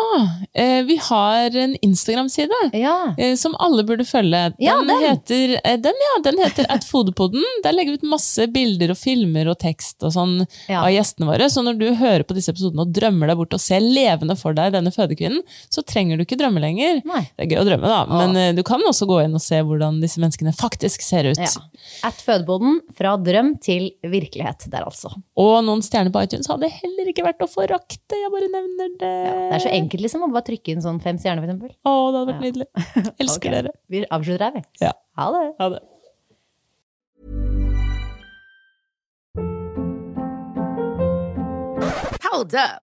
[0.53, 2.49] eh, vi har en Instagram-side.
[2.73, 3.13] Ja.
[3.17, 4.31] eh, Som alle burde følge.
[4.31, 5.01] Den, Ja, den.
[5.03, 7.43] heter, eh, den, ja, den heter atfodepoden.
[7.63, 10.85] Der legger vi ut masse bilder og filmer og tekst og sånn Ja.
[10.85, 11.49] av gjestene våre.
[11.51, 14.53] Så når du hører på disse episodene og drømmer deg bort og ser levende for
[14.55, 17.01] deg denne fødekvinnen, så trenger du ikke drømme lenger.
[17.03, 17.25] Nei.
[17.35, 19.59] Det er gøy å drømme, da, men eh, du kan også gå inn og se
[19.67, 21.43] hvordan disse menneskene faktisk ser ut.
[22.07, 25.11] At fødeboden, fra drøm til virkelighet der, altså.
[25.35, 28.15] Og noen stjerner på iTunes hadde heller ikke vært å forakte.
[28.15, 29.13] Jeg bare nevner det.
[29.56, 31.75] Det er så enkelt liksom å bare trykke inn sånn fem stjerner, for eksempel.
[31.83, 32.67] Å, det hadde vært nydelig.
[33.25, 33.59] Elsker okay.
[33.59, 33.75] dere.
[33.91, 34.65] Vi avslutter her, vi.
[34.85, 34.95] Ja.
[35.19, 35.45] Ha det.
[35.61, 35.85] Ha det.
[42.27, 42.86] Hold up.